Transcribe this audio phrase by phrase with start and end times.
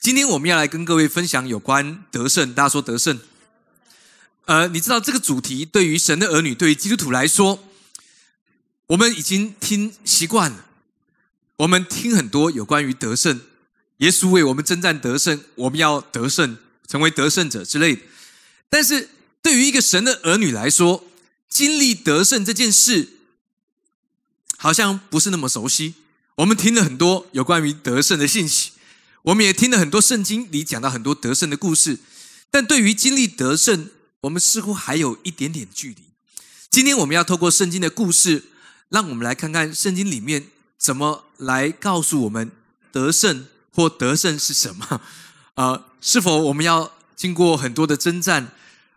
[0.00, 2.54] 今天我们要来跟各位分享有关得胜。
[2.54, 3.20] 大家说得胜？
[4.46, 7.62] 呃，你知道这个主题对于神的儿女，对于基督徒来说，
[8.86, 10.64] 我们已经听习惯了。
[11.58, 13.42] 我们听很多有关于得胜，
[13.98, 16.56] 耶稣为我们征战得胜，我们要得胜，
[16.88, 18.00] 成为得胜者之类的。
[18.70, 19.10] 但是
[19.42, 21.04] 对于一个神的儿女来说，
[21.50, 23.06] 经历得胜这件事，
[24.56, 25.96] 好像不是那么熟悉。
[26.36, 28.72] 我们听了很多有关于得胜的信息。
[29.22, 31.98] 我们也听了很多圣经里讲到很多得胜的故事，
[32.50, 33.90] 但对于经历得胜，
[34.22, 35.96] 我们似乎还有一点点距离。
[36.70, 38.44] 今天我们要透过圣经的故事，
[38.88, 40.46] 让我们来看看圣经里面
[40.78, 42.50] 怎么来告诉我们
[42.90, 45.02] 得胜或得胜是什么。
[45.54, 48.52] 呃，是否我们要经过很多的征战，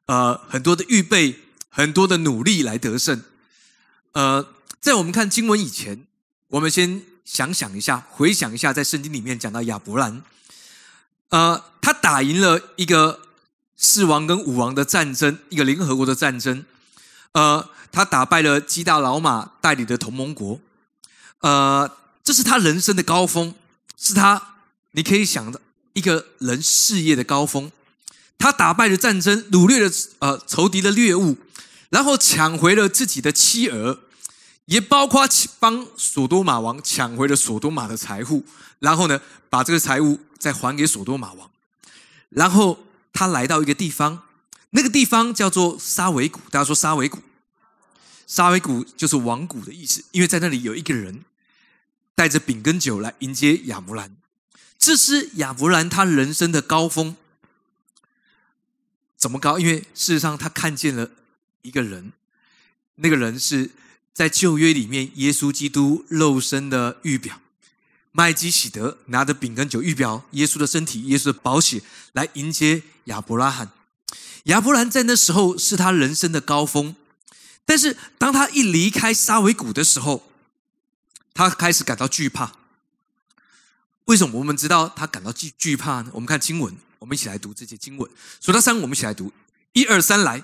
[0.05, 3.21] 呃，很多的预备，很多的努力来得胜？
[4.13, 4.47] 呃，
[4.79, 6.05] 在我们看经文以前，
[6.47, 7.03] 我们先。
[7.25, 10.21] 想想一下，回想一下，在圣经里面讲到亚伯兰，
[11.29, 13.21] 呃，他打赢了一个
[13.77, 16.65] 四王跟五王的战争，一个联合国的战争，
[17.31, 20.59] 呃，他打败了基大老马代理的同盟国，
[21.39, 21.89] 呃，
[22.23, 23.55] 这是他人生的高峰，
[23.97, 24.55] 是他
[24.91, 25.61] 你可以想的
[25.93, 27.71] 一个人事业的高峰。
[28.37, 31.37] 他打败了战争，掳掠了呃仇敌的猎物，
[31.89, 33.97] 然后抢回了自己的妻儿。
[34.65, 35.27] 也包括
[35.59, 38.45] 帮索多玛王抢回了索多玛的财富，
[38.79, 39.19] 然后呢，
[39.49, 41.51] 把这个财物再还给索多玛王。
[42.29, 44.23] 然后他来到一个地方，
[44.69, 46.39] 那个地方叫做沙维谷。
[46.49, 47.19] 大家说沙维谷，
[48.25, 51.25] 沙维谷就是王谷的意思，因为在那里有一个人
[52.15, 54.15] 带着饼跟酒来迎接亚伯兰。
[54.79, 57.17] 这是亚伯兰他人生的高峰。
[59.17, 59.59] 怎么高？
[59.59, 61.11] 因为事实上他看见了
[61.63, 62.13] 一个人，
[62.95, 63.69] 那个人是。
[64.13, 67.41] 在旧约里面，耶稣基督肉身的预表，
[68.11, 73.71] 麦基喜德拿着饼跟酒预表耶稣的身体、耶稣的宝血来迎接亚伯拉罕。
[74.43, 76.95] 亚伯兰在那时候是他人生的高峰，
[77.65, 80.29] 但是当他一离开沙维谷的时候，
[81.33, 82.53] 他开始感到惧怕。
[84.05, 86.11] 为什么我们知道他感到惧惧怕呢？
[86.13, 88.11] 我们看经文，我们一起来读这些经文。
[88.39, 89.31] 数到三，我们一起来读，
[89.71, 90.43] 一二三，来。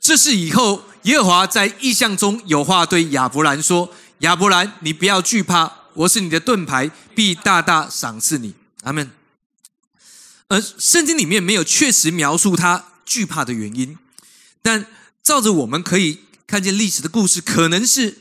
[0.00, 8.54] 这是以后耶和华在意象中有话对亚伯兰说：“亚伯兰，你不要惧怕，我是你的盾牌，必大大赏赐你。”
[8.84, 9.10] 阿门。
[10.48, 13.98] 而圣经里面没有确实描述他惧怕的原因，
[14.62, 14.86] 但
[15.22, 18.18] 照着我们可以看见历史的故事，可能是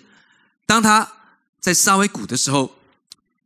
[0.66, 1.14] 当他
[1.62, 2.76] 在沙威谷的时候，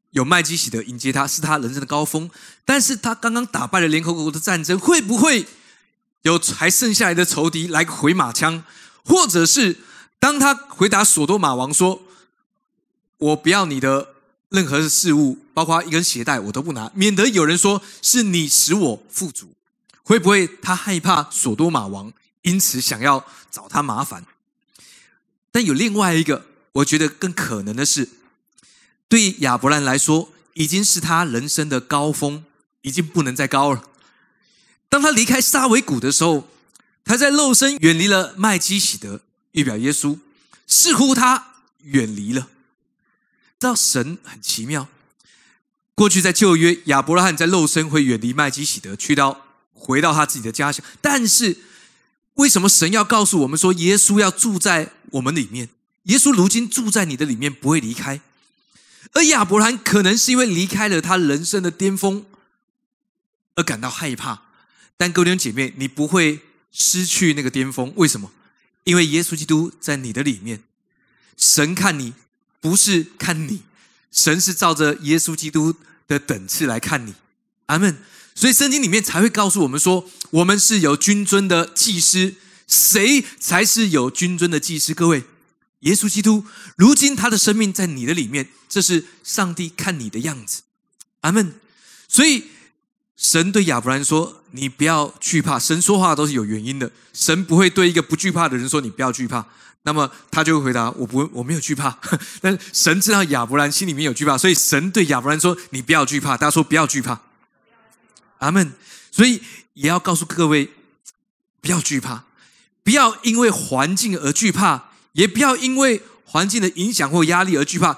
[0.09, 2.27] 有麦基喜德迎接他，是他人生的高峰。
[2.65, 5.45] 但是他刚刚打败了联合国的战争，会不会？
[6.23, 8.63] 有还剩下来的仇敌来个回马枪，
[9.03, 9.77] 或者是
[10.19, 12.03] 当他回答索多玛王说
[13.17, 14.15] ：“我不要你的
[14.49, 19.53] 任何事物，包括一根鞋带，我都不拿，免得有人说是你使我富足。”
[20.03, 22.11] 会不会他害怕索多玛王，
[22.41, 24.25] 因此想要找他麻烦？
[25.51, 28.09] 但有另外一个，我觉得更可能的是，
[29.07, 32.43] 对亚伯兰来说，已经是他人生的高峰，
[32.81, 33.83] 已经不能再高了。
[34.91, 36.49] 当他离开沙维谷的时候，
[37.05, 39.21] 他在肉身远离了麦基喜德，
[39.53, 40.19] 预表耶稣，
[40.67, 41.53] 似乎他
[41.83, 42.49] 远离了。
[43.57, 44.89] 知道神很奇妙，
[45.95, 50.85] 过去在旧约，亚伯拉罕在肉身会远离麦基喜德，去到回到他自己的家乡。
[50.99, 51.57] 但是
[52.33, 55.69] 为什么神要告诉我们说，耶稣要住在我们里面？
[56.03, 58.19] 耶稣如今住在你的里面，不会离开。
[59.13, 62.25] 而亚伯兰可能是因为离开了他人生的巅峰，
[63.55, 64.50] 而感到害怕。
[65.01, 66.39] 但各位弟姐妹，你不会
[66.71, 68.31] 失去那个巅峰，为什么？
[68.83, 70.61] 因为耶稣基督在你的里面。
[71.35, 72.13] 神看你
[72.59, 73.63] 不是看你，
[74.11, 75.73] 神是照着耶稣基督
[76.07, 77.15] 的等次来看你。
[77.65, 77.97] 阿门。
[78.35, 82.35] 所以圣经里面才会告诉我们说，我们是有君尊的祭司。
[82.67, 84.93] 谁才是有君尊的祭司？
[84.93, 85.23] 各位，
[85.79, 86.45] 耶稣基督。
[86.77, 90.61] 如今他的生命在你的里面，这是上帝看你的样子。
[91.21, 91.55] 阿门。
[92.07, 92.43] 所以。
[93.31, 96.91] 神对亚伯兰说：“你不要惧怕。”神说话都是有原因的。
[97.13, 99.45] 神不会对一个不惧怕的人说：“你不要惧怕。”
[99.83, 101.97] 那么他就会回答：“我不，我没有惧怕。
[102.43, 107.21] ”但神知道亚伯兰心里面有惧怕，所以神对亚伯兰说：“你不要惧怕。”大家说：“不要惧怕。”
[108.39, 108.73] 阿门。
[109.11, 109.41] 所以
[109.75, 110.69] 也要告诉各位，
[111.61, 112.25] 不要惧怕，
[112.83, 117.97] 不要因为环境而惧怕，也不要因为环境的影响或压力而惧怕，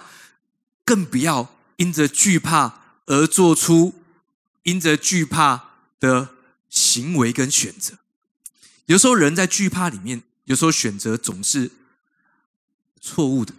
[0.85, 3.95] 更不要因着惧怕而做出。
[4.63, 5.69] 因着惧怕
[5.99, 6.29] 的
[6.69, 7.97] 行为跟选择，
[8.87, 11.71] 有时候人在惧怕里面，有时候选择总是
[12.99, 13.53] 错误的。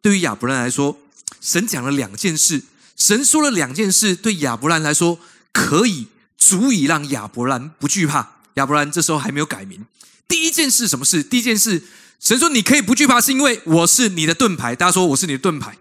[0.00, 0.98] 对于亚伯兰来说，
[1.40, 2.62] 神讲了两件事，
[2.96, 5.18] 神说了两件事，对亚伯兰来说
[5.52, 8.36] 可以足以让亚伯兰不惧怕。
[8.54, 9.86] 亚伯兰这时候还没有改名。
[10.28, 11.22] 第一件事什么事？
[11.22, 11.82] 第一件事，
[12.20, 14.74] 神说你可以不惧怕，是因为我是你的盾牌。
[14.74, 15.78] 大家说我是你的盾牌，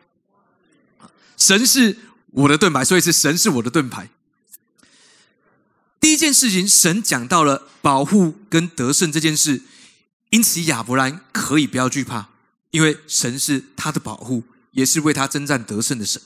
[1.36, 1.98] 神是
[2.32, 4.10] 我的盾牌，所以是神是我的盾牌。
[6.00, 9.62] 第一件事情，神讲到了保护跟得胜这件事，
[10.32, 12.30] 因此亚伯兰可以不要惧怕，
[12.72, 16.22] 因为神是他的保护，也是为他征战得胜的神。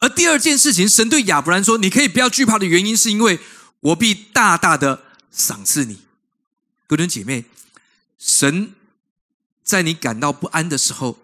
[0.00, 3.38] 而第二件事情，神对亚伯兰说：“你可以不要惧怕的原因，是因为
[3.78, 6.00] 我必大大的赏赐你。”
[6.88, 7.44] 各位姐妹，
[8.18, 8.72] 神
[9.62, 11.18] 在你感到不安的时候，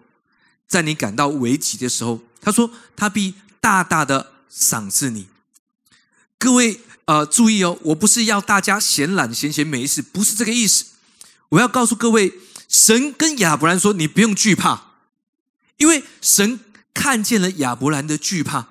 [0.65, 3.33] 在你感到危急的时候，他说他必
[3.69, 5.27] 大大的赏赐你。
[6.39, 6.81] 各位。
[7.05, 10.85] 呃，注意哦，我不是要大家闲懒闲闲没事，不是这个意思。
[11.49, 12.31] 我要告诉各位，
[12.67, 14.91] 神跟亚伯兰说：“你不用惧怕，
[15.77, 16.59] 因为神
[16.93, 18.67] 看见了亚伯兰的惧怕。”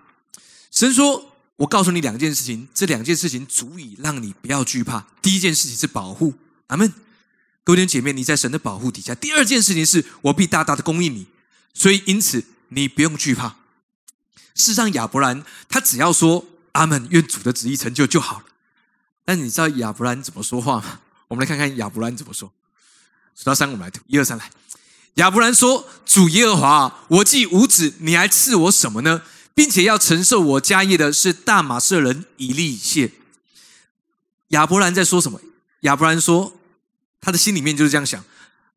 [0.71, 5.05] 神说：“我告诉你两件事情，这两件事情足以让你不要惧怕。
[5.21, 6.35] 第一件事情是保护，
[6.69, 6.93] 阿门。
[7.65, 9.17] 各位弟兄姐妹，你在神的保护底下。
[9.17, 11.27] 第二件事情是我必大大的供应你，
[11.75, 13.57] 所以因此你不用惧怕。
[14.59, 18.45] 事实上，亚伯兰他只要说。”阿门，愿主的旨意成就就好了。
[19.25, 21.01] 但你知道亚伯兰怎么说话吗？
[21.27, 22.53] 我们来看看亚伯兰怎么说。
[23.35, 24.49] 数到三，我们来读，一二三，来。
[25.15, 29.23] 亚伯兰说：“主耶和华，我既无子，你还赐我什么呢？
[29.55, 33.11] 并且要承受我家业的是大马色人以利谢。”
[34.49, 35.41] 亚伯兰在说什么？
[35.81, 36.53] 亚伯兰说，
[37.21, 38.23] 他的心里面就是这样想：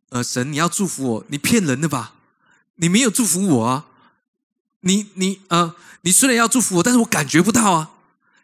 [0.09, 2.15] 呃，神，你要祝福我，你骗人的吧？
[2.77, 3.85] 你没有祝福我啊！
[4.81, 7.91] 你你呃，你虽然要祝福我，但是我感觉不到啊！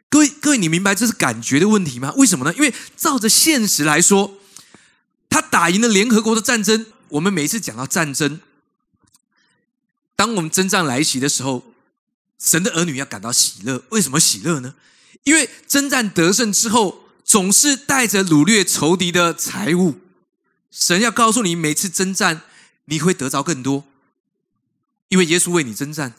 [0.10, 2.14] 各位各位，你明白这是感觉的问题吗？
[2.16, 2.54] 为什么呢？
[2.56, 4.38] 因为照着现实来说，
[5.30, 6.86] 他打赢了联合国的战争。
[7.10, 8.40] 我们每次讲到战争，
[10.16, 11.74] 当我们征战来袭的时候，
[12.40, 13.84] 神的儿女要感到喜乐。
[13.90, 14.76] 为什么喜乐呢？
[15.24, 20.00] 因为征战得胜之后，总是带着掳掠仇敌的财物。
[20.70, 22.44] 神要告诉你，每次征战
[22.86, 23.84] 你会得着更多，
[25.10, 26.14] 因为耶稣为你征战。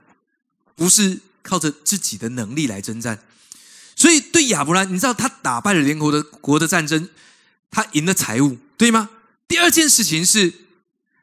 [0.79, 3.19] 不是靠着自己的能力来征战，
[3.97, 7.09] 所以对亚伯兰，你知道他打败了联合的国的战争，
[7.69, 9.11] 他赢了财物，对吗？
[9.49, 10.55] 第二件事情是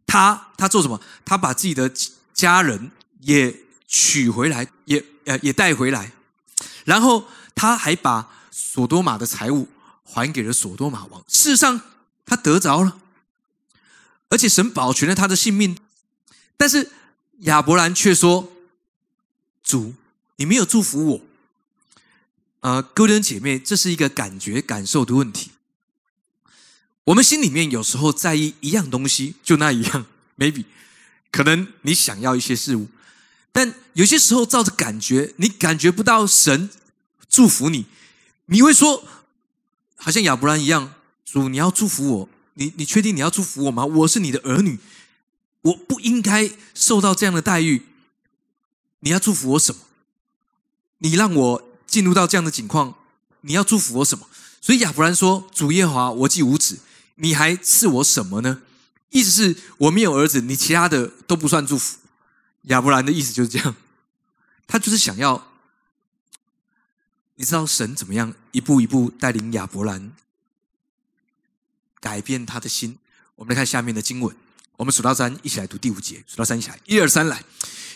[0.06, 1.00] 他他做什么？
[1.24, 1.90] 他把自己的
[2.34, 2.92] 家人
[3.22, 3.56] 也
[3.88, 6.12] 娶回来，也呃也带回来，
[6.84, 7.26] 然后
[7.56, 9.70] 他还把索多玛的财物
[10.04, 11.24] 还给了索多玛王。
[11.30, 11.80] 事实上，
[12.26, 12.98] 他得着了，
[14.28, 15.78] 而且神保全了他的性命。
[16.58, 16.92] 但是
[17.44, 18.52] 亚伯兰却说。
[19.66, 19.96] 主，
[20.38, 21.22] 你没有祝福我。
[22.60, 25.52] 呃，各位姐妹，这是一个感觉、感受的问题。
[27.06, 30.06] 我们心里面有时候在意一样东西，就那一样
[30.38, 30.66] ，maybe
[31.32, 32.88] 可能你想要一些事物，
[33.52, 36.70] 但有些时候照着感觉，你感觉不到神
[37.28, 37.86] 祝福你，
[38.46, 39.04] 你会说，
[39.96, 43.86] 好像亚伯兰一样，主，你要祝福我，你你确定你要祝福我吗？
[43.86, 44.80] 我是你的儿女，
[45.62, 47.84] 我不应该受到这样的待遇。
[49.06, 49.82] 你要祝福我什么？
[50.98, 52.96] 你让我进入到这样的境况，
[53.42, 54.28] 你要祝福我什么？
[54.60, 56.80] 所以亚伯兰说：“主耶和华，我既无子，
[57.14, 58.64] 你还赐我什么呢？”
[59.12, 62.00] 意思是我没有儿子，你其他的都不算祝福。
[62.64, 63.76] 亚伯兰的意思就是这样，
[64.66, 65.52] 他就是想要，
[67.36, 70.14] 你知道神怎么样一步一步带领亚伯兰
[72.00, 72.98] 改变他的心。
[73.36, 74.36] 我们来看下面的经文，
[74.78, 76.24] 我们数到三，一起来读第五节。
[76.26, 77.44] 数到三，一起来，一二三，来。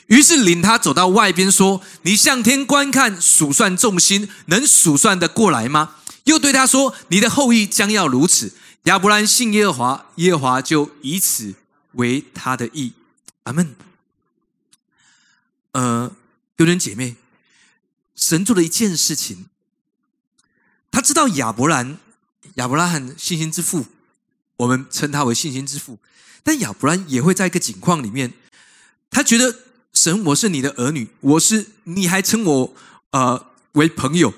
[0.10, 8.54] 于是领他走到外边，说：“你向天观看，数算众星，能数算得过来吗？”又对他说：“你的后裔将要如此。”
[8.86, 11.54] 亚伯兰信耶和华，耶和华就以此
[11.92, 12.94] 为他的意。
[13.44, 13.76] 阿门。
[15.74, 16.12] 呃，
[16.58, 17.16] 有人姐妹，
[18.16, 19.46] 神做了一件事情，
[20.90, 22.00] 他知道亚伯兰，
[22.56, 23.86] 亚伯拉罕信心之父，
[24.58, 26.00] 我们称他为信心之父。
[26.42, 28.34] 但亚伯兰也会在一个境况里面，
[29.12, 29.69] 他觉得。
[30.00, 32.74] 神，我是你的儿女，我是你还称我
[33.12, 34.34] 呃为朋友，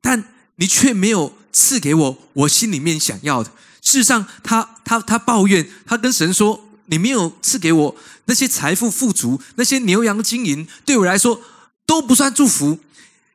[0.00, 3.50] 但你却没有赐给我我心里面想要的。
[3.82, 11.42] 事实上，他他他抱怨，他跟神说：“你没有赐给我那些财富富足，那些牛羊金银，对我来说
[11.84, 12.78] 都不算祝福。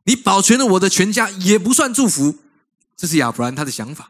[0.05, 2.39] 你保全了我的全家，也不算祝福。”
[2.97, 4.09] 这是亚伯兰他的想法。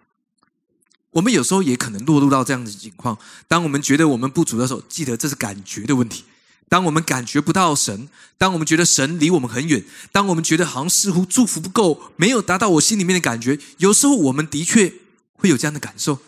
[1.12, 3.18] 我们有时候也可能落入到这样的情况，
[3.50, 6.24] 当我们觉得我们不足的时候，记得这是感觉的问题。
[6.70, 8.08] 当我们感觉不到神，
[8.38, 14.94] 当我们觉得神离我们很远，当我们觉得好像似乎祝福不够，没有达到我心里面的感觉，有时候我们的确
[15.34, 16.20] 会有这样的感受。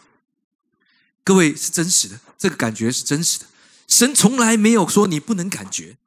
[1.23, 3.45] 各位是真实的，这个感觉是真实的。
[3.87, 5.97] 神从来没有说你不能感觉，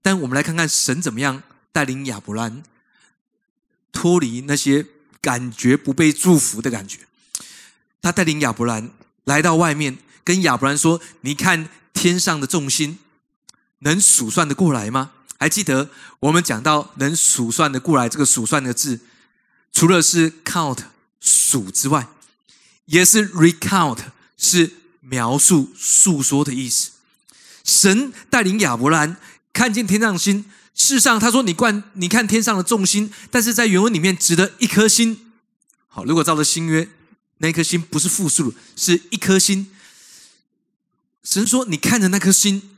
[0.00, 2.62] 但我们来看看神怎么样带领亚伯兰
[3.92, 4.86] 脱离那些
[5.20, 7.00] 感觉不被祝福的感觉。
[8.00, 8.90] 他带领亚伯兰
[9.24, 12.98] 来到外面，跟亚伯兰说：“你看天上的众星，
[13.84, 19.00] 能数算的过来吗？”还记得我们讲到能数算的过来这个数算的字，
[19.72, 20.78] 除了是 count
[21.20, 22.08] 数之外，
[22.86, 23.98] 也是 recount
[24.38, 26.92] 是描述诉说的意思。
[27.62, 29.16] 神带领亚伯兰
[29.52, 35.32] 看见天上星，世上他说：“你观你看天上的众星。”但是在原文里面指的一颗星。
[35.88, 36.88] 好，如果照着新约，
[37.38, 39.66] 那颗星不是复数，是一颗星。
[41.22, 42.70] 神说：“你看着那颗星。”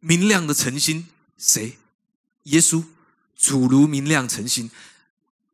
[0.00, 1.78] 明亮的晨星，谁？
[2.44, 2.84] 耶稣，
[3.36, 4.70] 主如明亮晨星。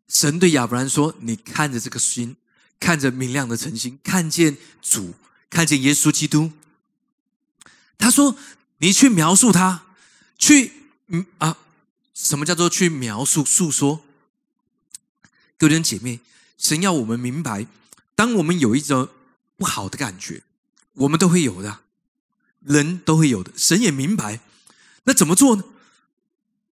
[0.09, 2.37] 神对亚伯兰说：“你看着这个星，
[2.79, 5.15] 看着明亮的晨星，看见主，
[5.49, 6.53] 看见耶稣基督。”
[7.99, 8.37] 他说
[8.79, 9.87] ：“你去描述他，
[10.39, 10.73] 去
[11.09, 11.57] 嗯啊，
[12.13, 14.05] 什么叫做去描述、诉说？”
[15.57, 16.21] 各位姐妹，
[16.59, 17.67] 神要我们明白，
[18.15, 19.09] 当我们有一种
[19.57, 20.43] 不好的感觉，
[20.93, 21.84] 我们都会有的。
[22.65, 24.41] 人都会有的，神也明白，
[25.05, 25.65] 那怎么做呢？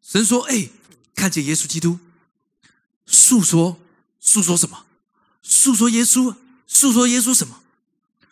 [0.01, 0.69] 神说：“哎，
[1.15, 2.00] 看见耶稣基督，
[3.05, 3.79] 诉说，
[4.19, 4.86] 诉说什么？
[5.41, 7.62] 诉说耶稣，诉说耶稣什么？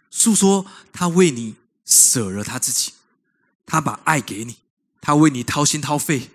[0.10, 2.94] 诉说他为你舍了他自己，
[3.66, 4.58] 他把爱给你，
[5.01, 6.32] 他为你掏心掏肺，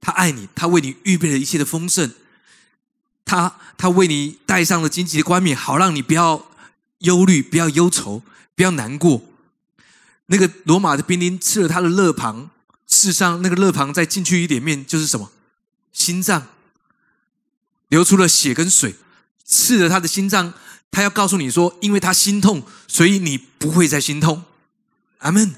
[0.00, 2.12] 他爱你，他为你预备了一切的丰盛，
[3.24, 6.50] 他他为你戴上了荆棘的冠冕，好让你不要
[7.00, 8.22] 忧虑，不要忧愁，
[8.54, 9.22] 不要难过。”
[10.30, 12.50] 那个罗马的兵丁刺了他的肋旁，
[12.86, 15.30] 事实上，那个肋旁再进去一点面就是什么？
[15.90, 16.48] 心脏
[17.88, 18.94] 流出了血跟水，
[19.44, 20.54] 刺了他的心脏。
[20.90, 24.44] 他要告诉你说，因为他心痛，所以你不会再心痛。
[25.18, 25.54] 阿门。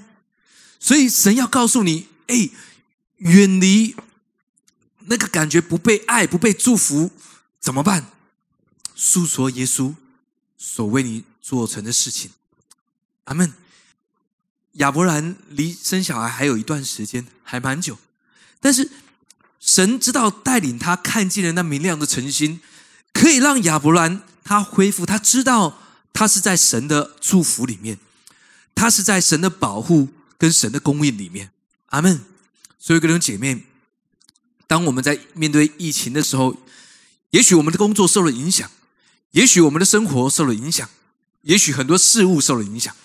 [0.78, 2.50] 所以神要告诉你，哎，
[3.18, 3.94] 远离
[5.06, 7.10] 那个感觉不被爱、不被祝福，
[7.60, 8.10] 怎么办？
[8.94, 9.94] 诉说耶稣
[10.56, 12.30] 所为你做成的事情。
[13.24, 13.52] 阿门。
[14.74, 17.98] 亚伯兰离生小孩还有一段时间，还蛮久。
[18.60, 18.90] 但是
[19.58, 22.60] 神知道带领他看见了那明亮的晨星，
[23.12, 25.04] 可以让亚伯兰他恢复。
[25.04, 25.78] 他知道
[26.12, 27.98] 他是在神的祝福里面，
[28.74, 30.08] 他是在神的保护
[30.38, 31.50] 跟神的供应里面。
[31.86, 32.20] 阿门。
[32.78, 33.64] 所以，各位姐妹，
[34.66, 36.56] 当我们在面对疫情的时候，
[37.30, 38.70] 也许我们的工作受了影响，
[39.32, 40.88] 也许我们的生活受了影响，
[41.42, 42.96] 也许很多事物受了影响。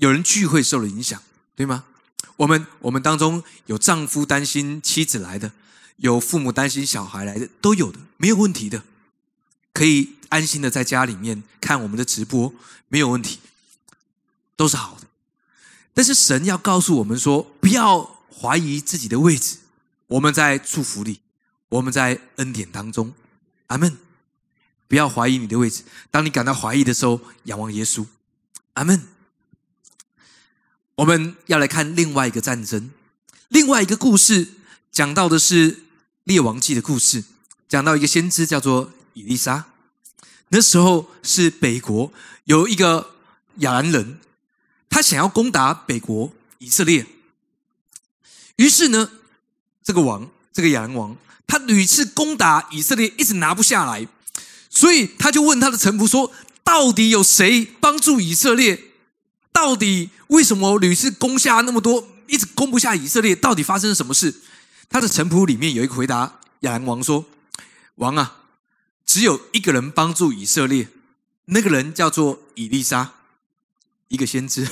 [0.00, 1.22] 有人聚会受了影响，
[1.54, 1.84] 对吗？
[2.36, 5.52] 我们我们当中有丈夫担心妻子来的，
[5.96, 8.82] 有父母担心小孩来的，都有的，没有问题的，
[9.74, 12.54] 可以安心的在家里面看我们的直播，
[12.88, 13.40] 没有问题，
[14.56, 15.06] 都是好的。
[15.92, 19.58] 但是神要告诉我们说，不要怀疑自己的位置，
[20.06, 21.20] 我们在祝福里，
[21.68, 23.12] 我们在恩典当中，
[23.66, 23.98] 阿门。
[24.88, 28.06] 不要怀疑你的位置，当你感到怀疑的时候，仰望耶稣，
[28.72, 29.06] 阿门。
[31.00, 32.90] 我们要来看另外一个战争，
[33.48, 34.46] 另外一个故事，
[34.92, 35.84] 讲到的是
[36.24, 37.24] 列王记的故事，
[37.66, 39.64] 讲到一个先知叫做以利沙。
[40.48, 42.12] 那时候是北国
[42.44, 43.14] 有一个
[43.60, 44.18] 亚兰人，
[44.90, 47.06] 他想要攻打北国以色列。
[48.56, 49.10] 于是呢，
[49.82, 51.16] 这个王，这个亚兰王，
[51.46, 54.06] 他屡次攻打以色列，一直拿不下来，
[54.68, 56.30] 所以他就问他的臣仆说
[56.62, 58.88] ：“到底有谁帮助以色列？”
[59.60, 63.36] 到底为什么屡次攻下那么多，一直攻不下以色列？
[63.36, 64.34] 到底发生了什么事？
[64.88, 67.26] 他的臣仆里面有一个回答亚兰王说
[67.96, 68.38] ：“王啊，
[69.04, 70.88] 只有一个人帮助以色列，
[71.44, 73.12] 那个人叫做以利沙，
[74.08, 74.66] 一个先知。”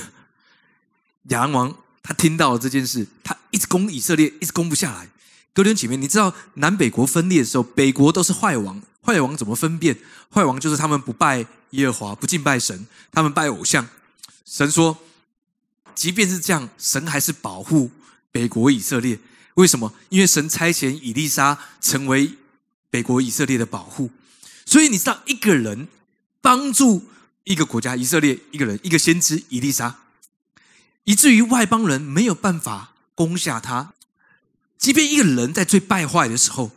[1.29, 5.11] 亚兰王他听到了这件事，他一直攻以色列，一直攻不下来。
[5.53, 9.99] 哥伦姐妹，你知道南北国分裂的时候，北国都是坏王，坏王怎么分辨？
[10.33, 13.87] 坏王就是他们不拜耶和华，不敬拜神，他们拜偶像。
[14.51, 14.99] 神说
[15.95, 17.91] ：“即便是这样，神还是保护
[18.33, 19.21] 北国以色列。
[19.55, 19.93] 为什么？
[20.09, 22.35] 因为神差遣以利沙成为
[22.89, 24.11] 北国以色列的保护。
[24.65, 25.87] 所以你知道，一个人
[26.41, 27.11] 帮助
[27.45, 29.99] 一个国家以色列，一个人一个先知以利沙，
[31.05, 33.93] 以至于外邦人没有办法攻下他。
[34.79, 36.71] 即便一个人在最败坏的时候，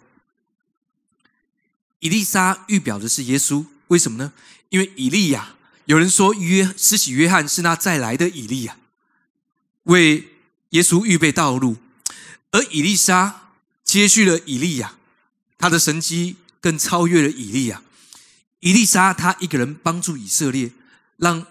[1.99, 3.65] 以利沙预表的是耶稣。
[3.87, 4.33] 为什么呢？
[4.67, 5.55] 因为以利亚。”
[5.91, 8.77] 有人说，约施洗约翰是那再来的以利亚，
[9.83, 10.29] 为
[10.69, 11.75] 耶稣预备道路；
[12.51, 13.49] 而以利沙
[13.83, 14.95] 接续了以利亚，
[15.57, 17.83] 他的神迹更超越了以利亚。
[18.61, 20.71] 以利沙他一个人帮助以色列，
[21.17, 21.45] 让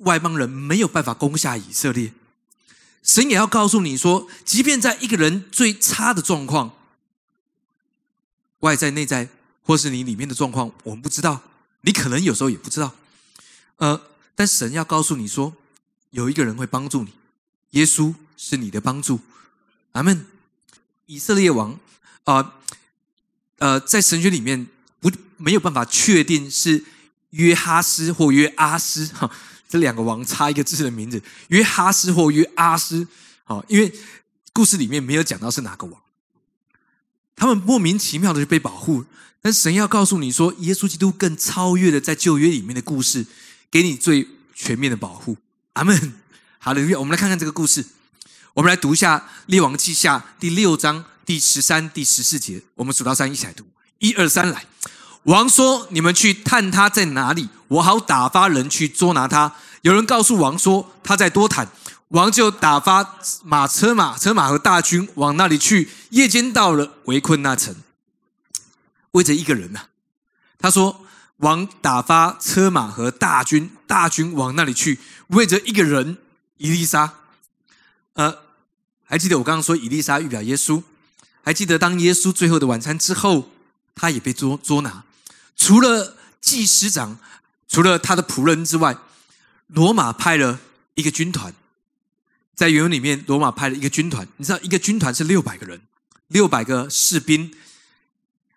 [0.00, 2.12] 外邦人没有办法攻下以色列。
[3.04, 6.76] 神也要告诉你说，即便在一个人最差的状况，
[8.58, 9.28] 外在、内在，
[9.62, 11.40] 或是你里面的状况，我们不知道。
[11.82, 12.92] 你可能有时候也不知道。
[13.76, 14.00] 呃，
[14.34, 15.54] 但神要告诉你说，
[16.10, 17.12] 有一个人会帮助你，
[17.70, 19.20] 耶稣是你的帮助。
[19.92, 20.26] 阿门。
[21.06, 21.78] 以色列王
[22.24, 22.54] 啊，
[23.58, 24.66] 呃，在神学里面
[24.98, 26.84] 不没有办法确定是
[27.30, 29.30] 约哈斯或约阿斯哈，
[29.68, 33.06] 这两个王差一个字的名字，约哈斯或约阿斯。
[33.44, 33.92] 好，因为
[34.52, 36.02] 故事里面没有讲到是哪个王，
[37.36, 39.04] 他们莫名其妙的就被保护。
[39.40, 43.24] 但神要告诉你说，耶稣基督更超越了在旧约里面的故事，
[43.70, 45.36] 给你最全面的保护。
[45.74, 46.14] 阿门。
[46.58, 47.84] 好了，我们来看看这个故事。
[48.54, 52.62] 我们来读一下《列王记下》第六章第十三、第十四节。
[52.74, 53.64] 我们数到三，一起来读。
[53.98, 54.64] 一二三，来。
[55.24, 61.68] 王说：“你们去探他在哪里，我好打发人去捉拿他。”有人告诉王说：“他在多坦。”
[62.08, 65.90] 王就打发马车马车马和大军往那里去。
[66.10, 67.74] 夜间到了，围困那城，
[69.10, 69.86] 为着一个人呐。
[70.58, 71.04] 他说
[71.38, 76.18] ：“王打发车马和大军，大军往那里去，为着一个人，
[76.56, 77.14] 伊丽莎。”
[78.14, 78.38] 呃，
[79.04, 80.82] 还记得我刚刚说伊丽莎预表耶稣？
[81.42, 83.50] 还记得当耶稣最后的晚餐之后，
[83.94, 85.04] 他也被捉捉拿。
[85.54, 87.18] 除了祭司长，
[87.68, 88.96] 除了他的仆人之外，
[89.66, 90.58] 罗马派了
[90.94, 91.54] 一个军团。
[92.54, 94.26] 在原文里面，罗马派了一个军团。
[94.38, 95.82] 你知道，一个军团是六百个人，
[96.28, 97.54] 六百个士兵，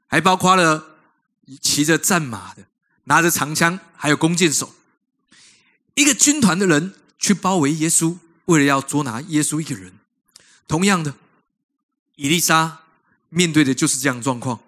[0.08, 0.96] 还包括了
[1.62, 2.64] 骑着战马的、
[3.10, 4.76] 拿着长枪，还有弓箭手。
[5.96, 9.94] 一个军团的人去包围耶稣，为了要捉拿耶稣一个人。
[10.68, 11.16] 同样的，
[12.16, 12.82] 以丽莎
[13.30, 14.60] 面对的就是这样状况。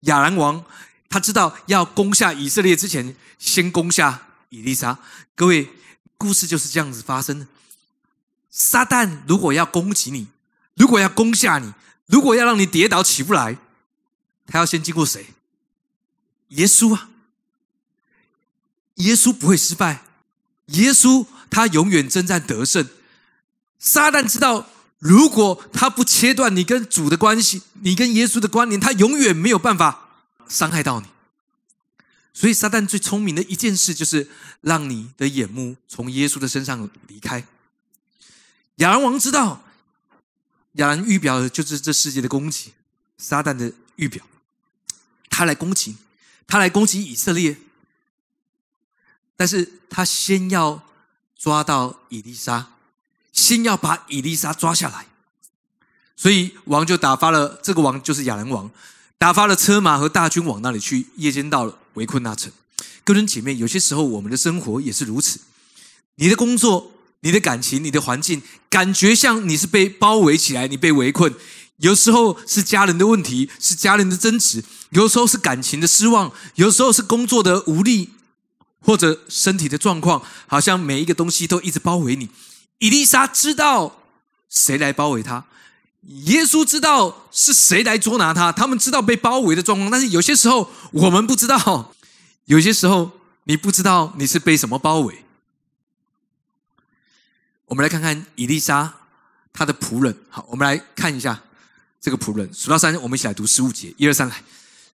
[0.00, 0.62] 亚兰王
[1.08, 4.98] 他知道要攻下以色列之前，先攻下以丽莎。
[5.34, 5.70] 各位，
[6.18, 7.46] 故事就是这样子发生的。
[8.50, 10.28] 撒旦如果要攻击你，
[10.74, 11.72] 如果要攻下你，
[12.06, 13.56] 如果要让你跌倒起不来，
[14.46, 15.28] 他要先经过谁？
[16.48, 17.08] 耶稣啊！
[19.00, 20.04] 耶稣不会失败，
[20.66, 22.88] 耶稣他永远征战得胜。
[23.78, 30.08] 撒旦知道，如果他不切断你跟主的关系，你跟耶稣的关联，他永远没有办法
[30.48, 31.06] 伤害到你。
[32.32, 34.28] 所以，撒旦最聪明的一件事，就是
[34.60, 37.44] 让你的眼目从耶稣的身上离开。
[38.76, 39.64] 亚兰王知道，
[40.74, 42.72] 亚兰预表的就是这世界的攻击，
[43.18, 44.24] 撒旦的预表，
[45.28, 45.96] 他来攻击，
[46.46, 47.58] 他来攻击以色列，
[49.40, 50.82] 但是他先要
[51.34, 52.66] 抓到以利沙，
[53.32, 55.06] 先要把以利沙抓下来，
[56.14, 58.70] 所以王就打发了这个王就是亚兰王，
[59.16, 62.52] 打发了车马和大军往那里去，夜间到了，围困那城。
[63.02, 65.40] 各位姐妹，有些时候我们的生活也是如此，
[66.16, 66.92] 你的工作。
[67.22, 71.34] 你的感情、你的环境，感觉像你是被包围起来，你被围困。
[71.76, 78.08] 有时候是家人的问题，是家人的争执；有时候是感情的失望；有时候是工作的无力，
[78.80, 82.28] 或者身体的状况，好像每一个东西都一直包围你。
[82.78, 84.02] 伊丽莎知道
[84.48, 85.44] 谁来包围他，
[86.06, 88.50] 耶稣知道是谁来捉拿他。
[88.50, 91.94] 他们知道被包围的状况，但是有些时候我们不知道，
[92.46, 93.10] 有些时候
[93.44, 95.24] 你不知道你是被什么包围。
[97.66, 98.92] 我们来看看伊丽莎
[99.52, 100.16] 她的仆人。
[100.28, 101.40] 好，我们来看一下
[102.00, 102.50] 这个仆人。
[102.52, 103.94] 数到三，我们一起来读十五节。
[103.96, 104.42] 一二三，来！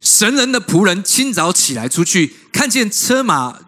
[0.01, 3.61] 神人的仆人清早起来出去，看见车马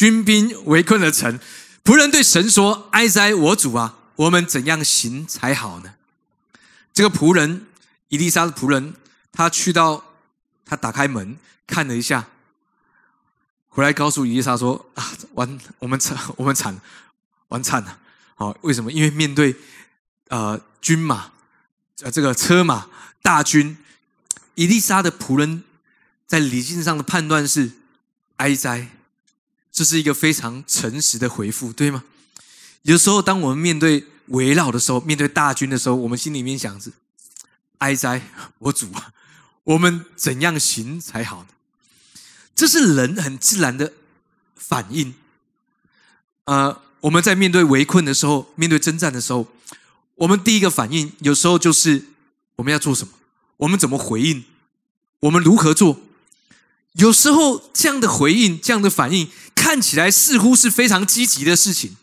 [0.00, 1.38] 军兵围困了城。
[1.84, 5.92] 仆人对神说：“哀哉，我主啊，我们怎样行才好呢？”
[6.94, 7.66] 这个仆人，
[8.08, 8.94] 伊丽莎的仆人，
[9.30, 10.02] 他去到，
[10.64, 11.36] 他打开门
[11.66, 12.28] 看了一下，
[13.68, 16.80] 回来告诉伊丽莎说：“啊，完，我们惨，我们惨，
[17.48, 17.98] 完惨了。”
[18.36, 18.90] 好，为什么？
[18.90, 19.54] 因为面对
[20.28, 21.30] 呃军马，
[22.00, 22.86] 呃这个车马
[23.20, 23.76] 大军，
[24.54, 25.62] 伊丽莎的仆人
[26.26, 27.72] 在理性上的判断是
[28.36, 28.88] 哀哉，
[29.72, 32.04] 这是一个非常诚实的回复，对吗？
[32.82, 36.90] 有时候当我们面对围绕的时候，面对大军的时候，我们心里面想着
[37.78, 38.22] 哀哉，
[38.58, 39.12] 我主啊，
[39.64, 41.48] 我们怎样行才好呢？
[42.54, 43.92] 这是人很自然的
[44.56, 45.14] 反应，
[46.44, 46.82] 呃。
[47.00, 49.48] 我们在面对围困的时候，面对征战的时候，
[50.16, 52.04] 我们第一个反应有时候就是
[52.56, 53.14] 我们要做什么？
[53.56, 54.44] 我们怎么回应？
[55.20, 55.98] 我们如何做？
[56.92, 61.96] 有时候这样的回应、这样的反应看起来似乎是非常积极的事情，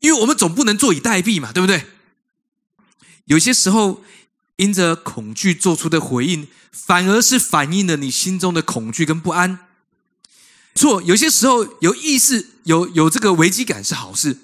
[0.00, 1.86] 因为我们总不能坐以待毙嘛，对不对？
[3.24, 4.02] 有些时候
[4.56, 9.66] 因着恐惧做出的回应，反而是反映了你心中的恐惧跟不安。
[10.74, 14.38] 错，有些时候有意识、有有这个危机感是好事，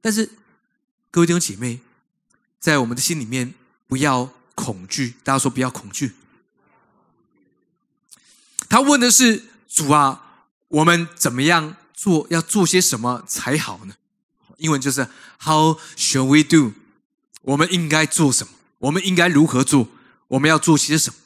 [0.00, 0.30] 但是
[1.10, 1.80] 各位弟兄姐妹，
[2.60, 3.54] 在我们的心里面
[3.86, 5.14] 不要恐惧。
[5.22, 6.12] 大家说不要恐惧，
[8.74, 10.20] 他问的是主啊，
[10.66, 12.26] 我们怎么样做？
[12.30, 13.94] 要做些什么才好呢？
[14.56, 15.06] 英文就是
[15.38, 16.72] How shall we do？
[17.42, 18.52] 我们应该做什么？
[18.78, 19.86] 我们应该如何做？
[20.26, 21.16] 我们要做些什么？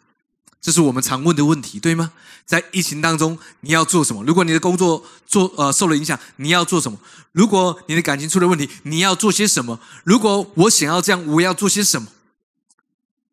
[0.61, 2.13] 这是我们常问的问题，对吗？
[2.45, 4.23] 在疫情当中，你要做什么？
[4.25, 6.99] 如果你的工作做呃受了影响，你要做什么？
[7.33, 9.81] 如果你的感情出了问题，你要做些什么？
[10.05, 12.09] 如果我想要这样，我要做些什么？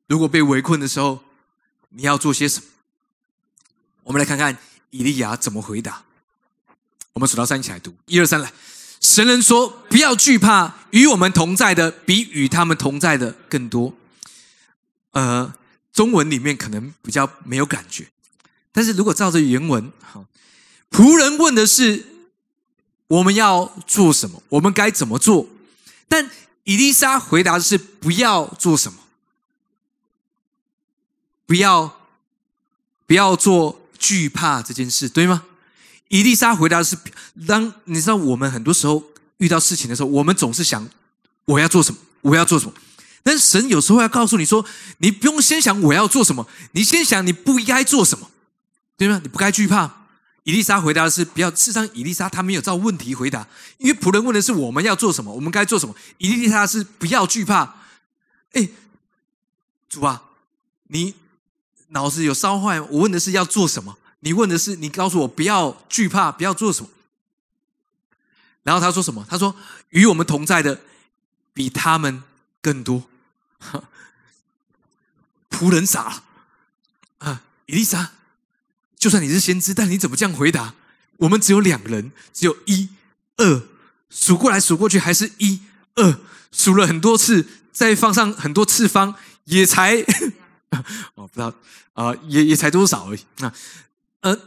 [0.07, 1.21] 如果被围困的时候，
[1.89, 2.67] 你要做些什么？
[4.05, 4.55] 我们来看看
[4.91, 6.03] 以利亚怎么回答。
[7.13, 8.51] 我们数到三一起来读，一二三，来。
[9.01, 13.93] 神人说：“不要惧怕，与我们同在的比与他们同在的更多。”
[15.11, 15.53] 呃，
[15.91, 18.07] 中文里面可能比较没有感觉，
[18.71, 20.25] 但是如果照着原文，哈，
[20.91, 22.05] 仆人问的是
[23.07, 25.47] 我们要做什么，我们该怎么做？
[26.07, 26.29] 但
[26.63, 28.99] 伊丽莎回答的是不要做什么，
[31.45, 31.99] 不要
[33.07, 35.43] 不要做惧怕这件事，对吗？
[36.09, 36.95] 伊丽莎回答的是：
[37.47, 39.03] 当你知道我们很多时候
[39.37, 40.87] 遇到事情的时候，我们总是想
[41.45, 42.73] 我要做什么，我要做什么。
[43.23, 44.63] 但是神有时候要告诉你说：
[44.99, 48.29] 你不用先想我要做什么，你先想你不应该做什么，
[48.95, 49.19] 对吗？
[49.23, 50.05] 你不该惧怕。
[50.43, 51.49] 伊丽莎回答的是：不要。
[51.49, 53.47] 事实上，伊丽莎她没有照问题回答，
[53.79, 55.95] 因为仆人问的是我们要做什么，我们该做什么。
[56.19, 57.77] 伊丽莎是不要惧怕。
[58.53, 58.69] 哎，
[59.89, 60.21] 主啊，
[60.89, 61.15] 你
[61.95, 62.79] 脑子有烧坏？
[62.79, 63.97] 我问的是要做什么。
[64.19, 66.89] 你问的是，你告诉我不要惧怕，不要做什么。
[68.63, 69.25] 然后他说什么？
[69.29, 69.55] 他说
[69.89, 70.81] ：“与我们同在的
[71.53, 72.21] 比他们
[72.61, 73.05] 更多。”
[75.49, 76.23] 仆人傻了
[77.19, 77.43] 啊！
[77.67, 78.11] 伊丽莎，
[78.97, 80.73] 就算你是先知，但你怎么这样回答？
[81.17, 82.89] 我们只有两个人，只有一
[83.37, 83.63] 二，
[84.09, 85.61] 数过来数过去还是一
[85.95, 86.19] 二，
[86.51, 90.03] 数了很多次，再放上很多次方，也才
[91.15, 91.53] 哦，不知道
[91.93, 93.53] 啊，也也才多少而已啊。
[94.21, 94.39] 呃，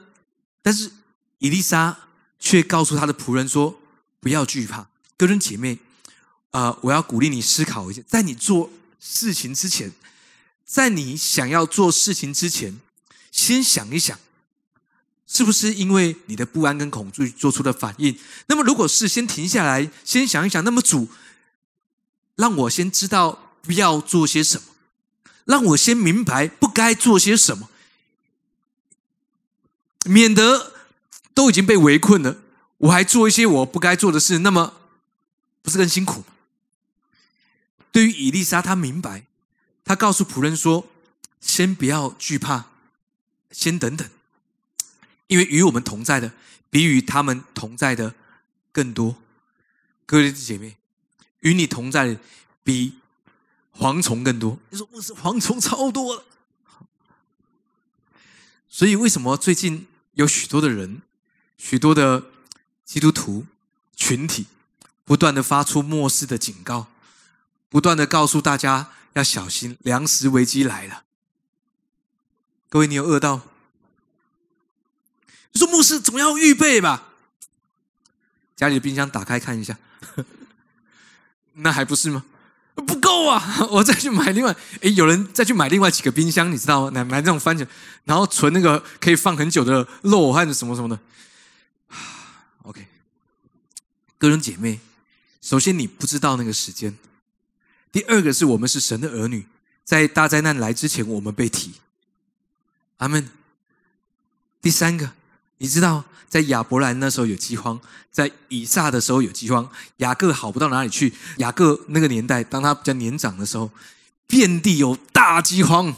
[0.62, 0.90] 但是
[1.38, 1.96] 伊丽莎
[2.38, 3.80] 却告诉他的仆人说
[4.20, 5.78] ：“不要惧怕，哥人姐妹，
[6.50, 9.92] 啊，我要鼓励你思考一下，在你做事情之前，
[10.64, 12.80] 在你想要做事情之前，
[13.30, 14.18] 先想一想，
[15.26, 18.18] 是不是因为你的不安跟恐惧做出的反应？
[18.46, 21.08] 那么，如果是先停下来，先想一想，那么主
[22.36, 24.67] 让我先知道不要做些什么，
[25.48, 27.70] 让我先明白不该做些什么。”
[30.04, 30.74] 免得
[31.34, 32.38] 都已经被围困了，
[32.76, 34.74] 我还做一些我不该做的事，那么
[35.62, 36.26] 不是更辛苦吗？
[37.90, 39.24] 对于伊丽莎，她明白，
[39.84, 40.88] 她告诉仆人说
[41.40, 42.66] ：“先不要惧怕，
[43.50, 44.08] 先等等，
[45.26, 46.32] 因为与我们同在的，
[46.70, 48.14] 比与他们同在的
[48.72, 49.16] 更多。
[50.06, 50.76] 各位姐妹，
[51.40, 52.20] 与你同在的
[52.62, 52.94] 比
[53.78, 54.58] 蝗虫更多。
[54.70, 56.24] 你说不是蝗虫超多了，
[58.68, 59.86] 所以为什么最近？”
[60.18, 61.02] 有许多的人，
[61.56, 62.24] 许多的
[62.84, 63.46] 基督徒
[63.94, 64.46] 群体，
[65.04, 66.88] 不断的发出末世的警告，
[67.68, 71.04] 不断的告诉大家要小心，粮食危机来了。
[72.68, 73.42] 各位，你有饿到？
[75.52, 77.12] 你说牧师总要预备吧？
[78.56, 79.78] 家里的冰箱打开看一下，
[81.54, 82.24] 那还不是吗？
[82.82, 83.42] 不够啊！
[83.70, 86.90] 我再去买另外，哎，有人再去买另外几个冰箱，你知道吗？
[86.90, 87.66] 买买这种番茄，
[88.04, 90.98] 然后存那个可以放很久的肉或者什么什么的。
[92.62, 92.86] OK，
[94.18, 94.80] 哥人姐妹，
[95.40, 96.96] 首先你不知道那个时间，
[97.90, 99.46] 第二个是我们是神的儿女，
[99.84, 101.74] 在大灾难来之前，我们被提。
[102.98, 103.30] 阿门。
[104.60, 105.12] 第三个，
[105.58, 106.04] 你知道。
[106.28, 109.66] 在亚伯兰那时候有饥荒，在以撒的时候有饥荒，
[109.96, 111.14] 雅各好不到哪里去。
[111.38, 113.70] 雅各那个年代，当他比较年长的时候，
[114.26, 115.96] 遍地有大饥荒，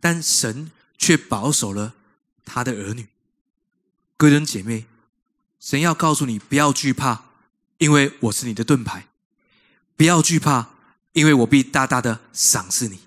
[0.00, 1.92] 但神却保守了
[2.46, 3.06] 他的儿女。
[4.16, 4.86] 哥人姐妹，
[5.60, 7.24] 神要告诉你，不要惧怕，
[7.76, 9.02] 因为我是你的盾牌；
[9.98, 10.70] 不要惧怕，
[11.12, 13.00] 因为我必大大的赏赐你。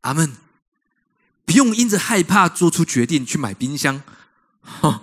[0.00, 0.47] 阿门。
[1.48, 4.02] 不用因着害怕做出决定去买冰箱，
[4.60, 5.00] 哈，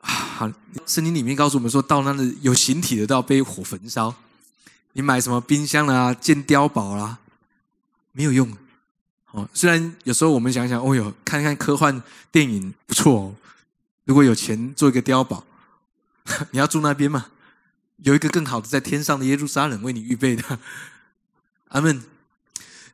[0.00, 0.50] 好，
[0.84, 4.12] 圣经里面告诉我们说，到那里有形体的都要被火焚烧。
[4.94, 7.18] 你买什么冰箱啦、建碉堡啦，
[8.10, 8.52] 没有用。
[9.30, 13.34] 哦，虽然有时候我们想想，哦哟，看看科幻电影不错哦。
[14.02, 15.44] 如果有钱做一个碉堡，
[16.50, 17.26] 你要住那边吗？
[17.98, 20.58] 有一个更好的在天上的耶路撒冷为你预备的。
[21.70, 22.02] 阿门。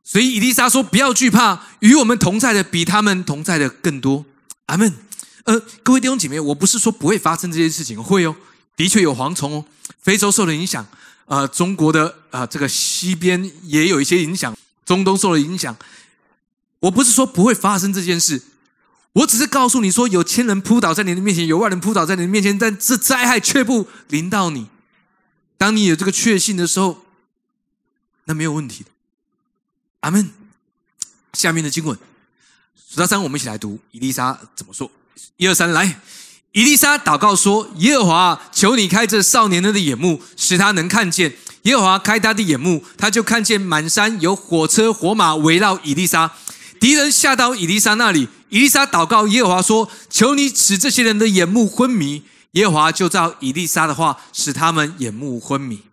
[0.04, 4.24] 所以，伊丽莎说：“不要惧怕，与我们同在的比他们同在的更多。”
[4.66, 4.92] 阿门。
[5.44, 8.36] 呃，各位弟兄姐妹，我不是说不会发生这些事情，会哦，
[8.76, 9.64] 的确有蝗虫哦，
[10.00, 10.86] 非洲受了影响，
[11.26, 15.76] 呃，中国的啊这个西边也有一些影响，中东受了影响，
[16.78, 18.40] 我不是说不会发生这件事，
[19.14, 24.68] 我只是告诉你说，有千人扑倒在你的面前，有万人扑倒在你的面前，但这灾害却不临到你。
[25.58, 27.04] 当你有这个确信的时候，
[28.26, 28.90] 那没有问题的。
[30.02, 30.30] 阿门。
[31.32, 31.98] 下面的经文，
[32.90, 33.80] 数到三，我们一起来读。
[33.90, 34.88] 伊丽莎怎么说？
[35.38, 36.00] 一二三，来。
[36.52, 46.30] 伊丽莎祷告说：“耶和华，求你开这少年人的眼目，使他能看见。”耶和华开他的眼目，他就看见满山有火车火马围绕伊丽莎。
[46.78, 55.84] 敌人下到伊丽莎那里，伊丽莎祷告耶和华说：“求你使这些人的眼目昏迷。”耶和华就照伊丽莎的话，使他们眼目昏迷。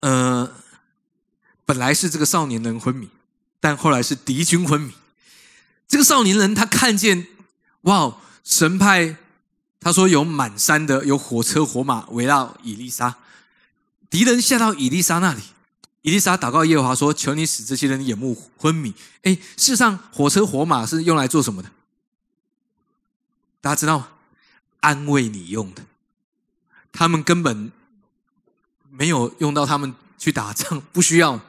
[0.00, 0.50] 呃，
[1.70, 3.08] 本来是这个少年人昏迷，
[3.60, 4.92] 但后来是敌军昏迷。
[5.86, 7.28] 这个少年人他看见，
[7.82, 8.16] 哇！
[8.42, 9.16] 神派
[9.78, 13.18] 他说有满山的有火车火马围绕以丽莎，
[14.10, 15.40] 敌人下到以丽莎那里，
[16.02, 21.70] 以丽莎祷告耶和华说：“求你使这些人眼目昏迷。”哎，事实上火车火马是用来做什么的？
[23.60, 24.08] 大家知道吗？
[24.80, 25.84] 安慰你用的。
[26.90, 27.70] 他们根本
[28.90, 31.40] 没有用到他们去打仗，不需要。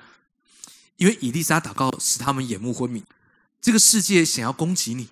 [1.02, 3.04] 因为以丽莎祷告使他们眼目昏迷，
[3.60, 5.10] 这个世界想要攻击你。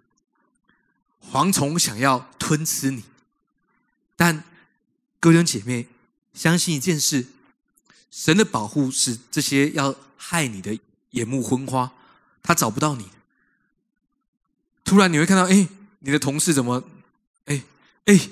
[1.32, 3.04] 蝗虫想要吞吃你，
[4.15, 4.43] 但
[5.19, 5.88] 各位兄姐妹
[6.32, 7.25] 相信一件事：
[8.12, 10.78] 神的保护是这些要害你的
[11.10, 11.91] 眼目昏花，
[12.43, 13.10] 他找不到你。
[14.86, 15.67] 突然你会看到，哎，
[16.02, 16.84] 你的同事怎么，
[17.45, 17.63] 哎
[18.06, 18.30] 哎，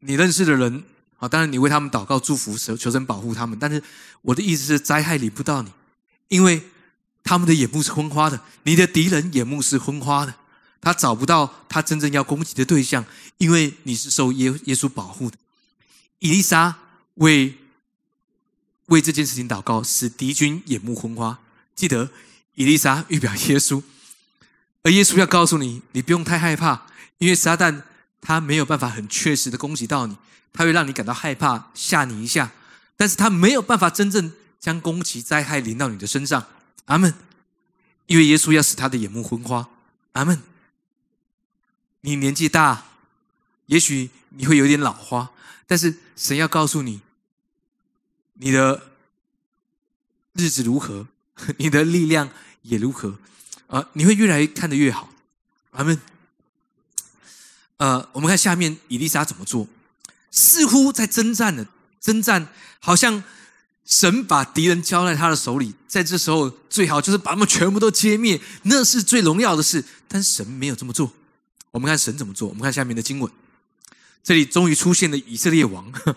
[0.00, 0.82] 你认识的人
[1.18, 3.56] 啊，当然你为他们祷告祝福，求求神保护他们。
[3.56, 3.80] 但是
[4.22, 5.72] 我的意思是，灾害临不到你，
[6.32, 6.62] 因为
[7.22, 10.34] 他们的眼目是昏花的，你的敌人眼目是昏花的。
[10.80, 13.04] 他找不到他真正要攻击的对象，
[13.36, 15.36] 因为你是受耶耶稣保护的。
[16.20, 16.74] 伊丽莎
[17.16, 17.54] 为
[18.86, 21.38] 为这件事情祷告，使敌军眼目昏花。
[21.76, 22.10] 记得，
[22.54, 23.82] 伊丽莎预表耶稣，
[24.82, 26.86] 而耶稣要告诉你，你不用太害怕，
[27.18, 27.82] 因为撒旦
[28.22, 30.16] 他没有办法很确实的攻击到你，
[30.50, 32.50] 他会让你感到害怕，吓你一下，
[32.96, 36.46] 但是他没有办法真正将攻击灾害临到你的身上。
[36.84, 37.12] 阿门。
[38.06, 39.68] 因为耶稣要使他的眼目昏花。
[40.12, 40.40] 阿门。
[42.02, 42.84] 你年纪大，
[43.66, 45.32] 也许你会有点老花，
[45.66, 47.00] 但是神要告诉你，
[48.34, 48.90] 你的
[50.34, 51.08] 日子如何，
[51.58, 52.30] 你的力量
[52.62, 53.18] 也如何，
[53.66, 55.10] 啊，你会越来越看得越好。
[55.72, 56.00] 阿门。
[57.78, 59.66] 呃，我们看下面以丽莎怎么做，
[60.30, 61.66] 似乎在征战呢
[62.00, 62.48] 征战，
[62.78, 63.24] 好像
[63.84, 69.84] 神把敌人交在他的手里，在这时候最好就是把他们全部都歼灭，那是最荣耀的事。
[70.08, 71.12] 但神没有这么做。
[71.70, 72.48] 我们看神怎么做。
[72.48, 73.30] 我们看下面的经文，
[74.22, 75.92] 这里终于出现了以色列王。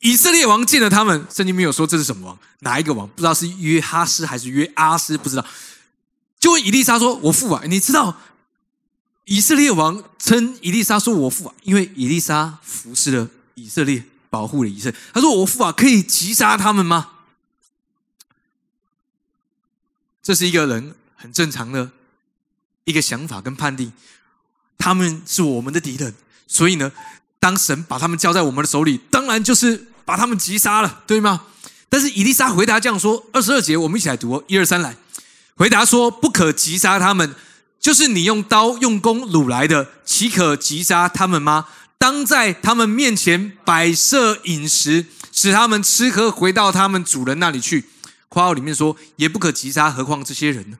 [0.00, 3.06] 以色列王见了他们，圣经没有说这是什么王，哪一个王？
[3.08, 5.44] 不知道是约哈斯还是约阿斯，不知道。
[6.38, 8.18] 就问以利沙说：“我父啊，你知道
[9.26, 14.98] 以色列王称以利沙说我父啊，因为以利沙服侍了以色列，保护了以色列。
[15.12, 17.10] 他说我父啊，可以击杀他们吗？”
[20.22, 21.90] 这是一个人很正常的。
[22.84, 23.92] 一个想法跟判定，
[24.76, 26.12] 他们是我们的敌人，
[26.48, 26.90] 所以呢，
[27.38, 31.46] 当神把他们交在我们的手里，当然就是把他们击杀了，对吗？
[31.88, 34.96] 但是以丽莎回答这样说：二十二节，我们一起来读哦，一二三来。
[35.54, 37.36] 回答说：不可击杀他们，
[37.78, 41.68] 就是你用刀用弓掳来的，岂可击杀他们吗？
[42.00, 47.90] 当在他们面前摆设饮食，使他们吃喝，回到他们主人那里去。
[48.30, 50.78] 括号里面说，也不可击杀，何况这些人呢？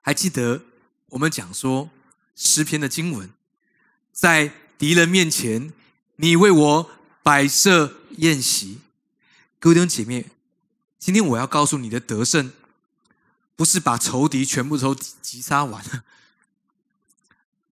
[0.00, 0.62] 还记得
[1.10, 1.90] 我们讲说
[2.34, 3.28] 诗篇的经文，
[4.10, 5.70] 在敌人面前，
[6.16, 6.90] 你为我
[7.22, 8.78] 摆设宴席。
[9.58, 10.30] 各位弟兄姐妹，
[10.98, 12.50] 今天我要告诉你的得胜，
[13.54, 15.84] 不是把仇敌全部都击杀完。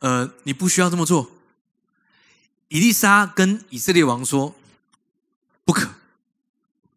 [0.00, 1.35] 呃，你不需要这么做。
[2.68, 4.54] 伊丽莎跟以色列王说
[5.64, 5.90] ：“不可。”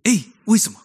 [0.03, 0.81] 哎，为什么？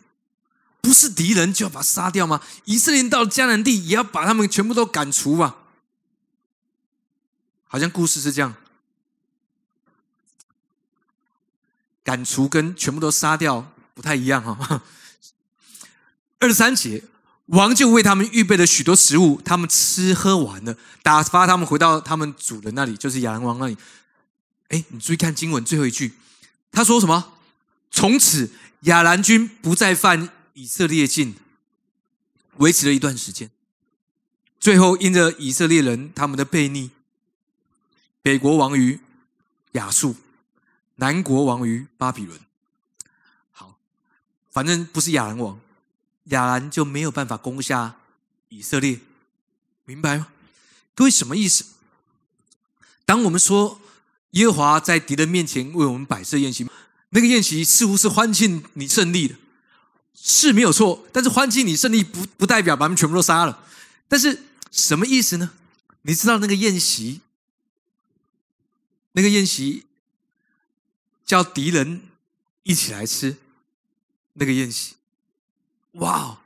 [0.80, 2.42] 不是敌人就要把他杀掉吗？
[2.66, 5.56] 以色列到了迦南地，也要把他们全部都赶除吧？
[7.66, 8.54] 好像故事是这样，
[12.02, 14.82] 赶除跟全部都杀掉不太一样哈。
[16.38, 17.02] 二十三节，
[17.46, 23.78] 王就为他们预备了许多食物，他们吃喝完了，打发他们回到他们主人那里，就是亚兰王那里。
[24.68, 26.14] 哎，你注意看经文最后一句，
[26.70, 27.34] 他说什么？
[27.90, 28.50] 从此
[28.82, 30.30] 亚兰军不再犯。
[30.56, 31.34] 以色列境
[32.58, 33.50] 维持了一段时间，
[34.60, 36.92] 最后因着以色列人他们的悖逆，
[38.22, 39.00] 北国亡于
[39.72, 40.14] 亚述，
[40.94, 42.38] 南国亡于巴比伦。
[43.50, 43.76] 好，
[44.52, 45.58] 反正不是亚兰王，
[46.26, 47.96] 亚兰就没有办法攻下
[48.50, 49.00] 以色列，
[49.84, 50.28] 明白吗？
[50.94, 51.64] 各位什么意思？
[53.04, 53.80] 当我们说
[54.34, 56.68] 耶和华在敌人面前为我们摆设宴席，
[57.10, 59.36] 那个宴席似乎是欢庆你胜利的，
[60.14, 61.06] 是没有错。
[61.12, 63.66] 但是欢庆你胜利不不代表把他们全部都杀了。
[64.08, 65.52] 但是什么意思呢？
[66.02, 67.20] 你知道那个宴席，
[69.12, 69.86] 那个宴席
[71.24, 72.02] 叫敌人
[72.64, 73.36] 一起来吃
[74.34, 74.94] 那个宴席。
[75.92, 76.40] 哇，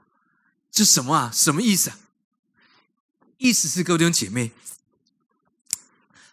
[0.71, 1.31] 这什么啊？
[1.35, 1.99] 什么意思啊？
[3.39, 4.53] 意思是各位弟兄姐妹，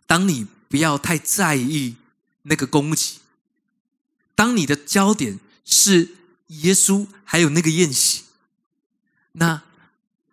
[0.06, 1.96] 当你不要太在意
[2.44, 3.20] 那个攻击，
[4.36, 6.16] 当你的焦点是
[6.48, 8.24] 耶稣还有那个宴席，
[9.34, 9.64] 那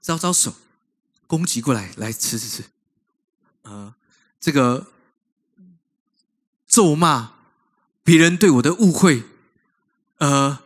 [0.01, 0.55] 招招手，
[1.27, 2.65] 攻击过来，来吃吃吃。
[3.63, 3.95] 呃，
[4.41, 4.89] 这个
[6.67, 7.35] 咒骂
[8.03, 9.23] 别人对我的误会，
[10.19, 10.59] 呃，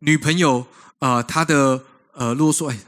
[0.00, 0.66] 女朋友
[0.98, 2.78] 啊，她的呃啰嗦，哎，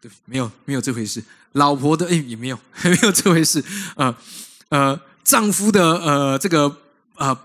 [0.00, 1.24] 对，没有没有这回事。
[1.52, 4.14] 老婆的哎也没有 没有这回事呃
[4.74, 6.80] 呃丈夫的呃这个
[7.14, 7.40] 啊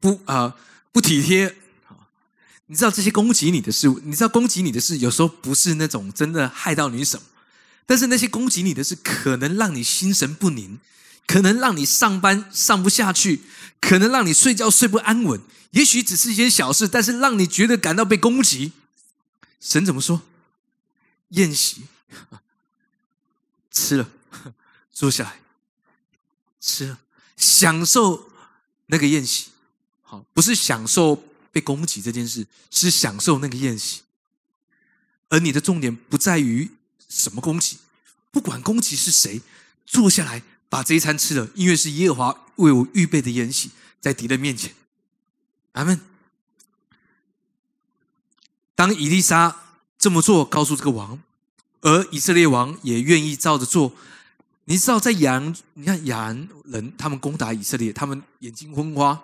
[0.00, 0.52] 不啊
[0.90, 1.54] 不体贴
[2.66, 7.22] 你知道这些攻击你的事，你知道攻击你的事有时候不是那种真的害到你什么，
[7.86, 10.80] 但是那些攻击你的事可能让你心神不宁，
[11.28, 13.42] 可能让你上班上不下去，
[13.80, 15.40] 可能让你睡觉睡不安稳。
[15.70, 18.72] 也许只是一件小事，但是让你觉得感到被攻击。
[19.60, 20.22] 神怎么说？
[21.28, 21.84] 宴席。
[23.70, 24.08] 吃了，
[24.92, 25.40] 坐下来，
[26.64, 26.98] 吃了，
[27.36, 28.30] 享受
[28.86, 29.48] 那个宴席。
[30.02, 31.22] 好，不是享受
[31.52, 34.00] 被攻击这件事，是享受那个宴席。
[35.28, 36.70] 而你的重点不在于
[37.08, 37.78] 什么攻击，
[38.30, 39.42] 不管攻击是谁，
[39.84, 44.74] 坐下来把这一餐吃了，因为是耶和华为我预备的宴席，在敌人面前。
[45.72, 46.00] 阿门。
[48.74, 49.56] 当伊丽莎
[49.98, 51.20] 这么做，告诉这个王。
[51.82, 53.92] 而以色列王也愿意照着做。
[54.66, 59.20] 你知道，在亚兰，你看亚兰人，他们攻打以色列，他们眼睛昏花，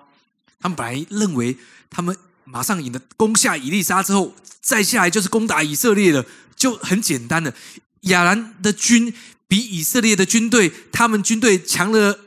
[0.59, 1.57] 他们本来认为
[1.89, 6.25] 他们马上赢了，攻下以利沙之后，再下来就是攻打以色列了，
[6.55, 7.55] 就很简单的。
[8.03, 9.13] 亚兰的军
[9.49, 12.21] 比以色列的军队，他们军队强了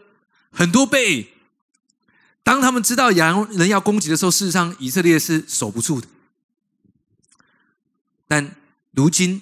[0.52, 1.34] 很多倍。
[2.41, 6.08] 当他们知道亚兰人要攻击的时候，事实上以色列是守不住的。
[8.28, 8.56] 但
[8.91, 9.41] 如今。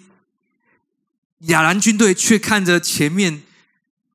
[1.46, 3.42] 亚兰军队却看着前面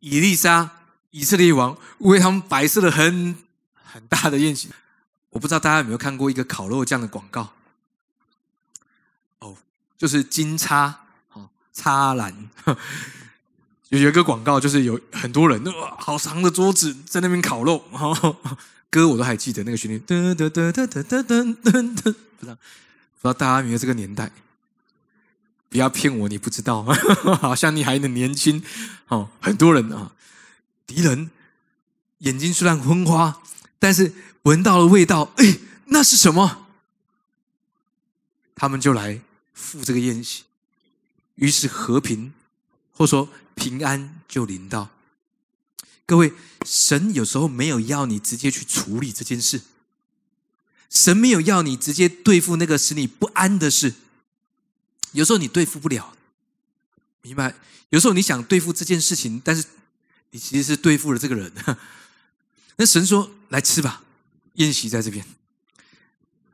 [0.01, 0.71] 以利沙
[1.11, 3.37] 以色列王为他们摆设了很
[3.75, 4.69] 很大的宴席。
[5.31, 7.53] 我不知道大家有没有看过一个烤肉酱的广告？
[9.41, 9.55] 哦，
[9.99, 11.01] 就是金叉
[11.33, 12.49] 哦，叉兰，
[13.91, 18.37] 有有一个广告，就是有很多人哇，好长的桌子在那边烤肉哈，
[18.89, 24.31] 歌我都还记得那个旋律，噔噔噔噔噔噔噔噔，不知道不知道大家有没有这个年代？
[25.69, 26.83] 不要骗我，你不知道，
[27.41, 28.63] 好像你还很年轻
[29.09, 29.29] 哦。
[29.41, 30.13] 很多人啊，
[30.87, 31.31] 敌人
[32.19, 33.43] 眼睛虽然昏花，
[33.79, 36.67] 但是闻到了味道，哎，那是什么？
[38.55, 39.21] 他们就来
[39.53, 40.45] 赴这个宴席，
[41.35, 42.33] 于是和平
[42.93, 44.89] 或说平安就临到。
[46.07, 46.33] 各位，
[46.65, 49.61] 神有时候没有要你直接去处理这件事，
[50.89, 53.95] 神没有要你直接对付那个使你不安的事。
[55.13, 56.15] 有时候你对付不了，
[57.23, 57.55] 明白？
[57.91, 59.65] 有时候你想对付这件事情，但是
[60.33, 61.53] 你其实是对付了这个人。
[62.77, 64.03] 那神说：“来吃吧，
[64.55, 65.25] 宴席在这边。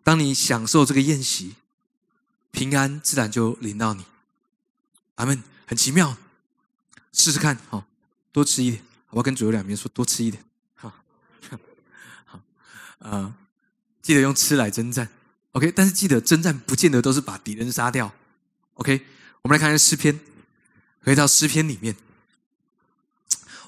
[0.04, 1.54] 当你享受这个宴席，
[2.50, 4.04] 平安自然就临到你。”
[5.16, 6.16] 阿门，很奇妙，
[7.12, 7.86] 试试看，好，
[8.30, 8.84] 多吃一点。
[9.10, 10.44] 我要跟左右两边说，多吃一点。
[10.74, 10.92] 好，
[12.24, 12.40] 好，
[13.00, 13.34] 啊，
[14.00, 15.08] 记得用吃来征战
[15.52, 15.72] ，OK？
[15.72, 18.14] 但是记得征战不见得都是把敌人杀掉。
[18.74, 19.00] OK，
[19.42, 20.18] 我们来看看诗篇，
[21.04, 21.94] 回到诗篇里面，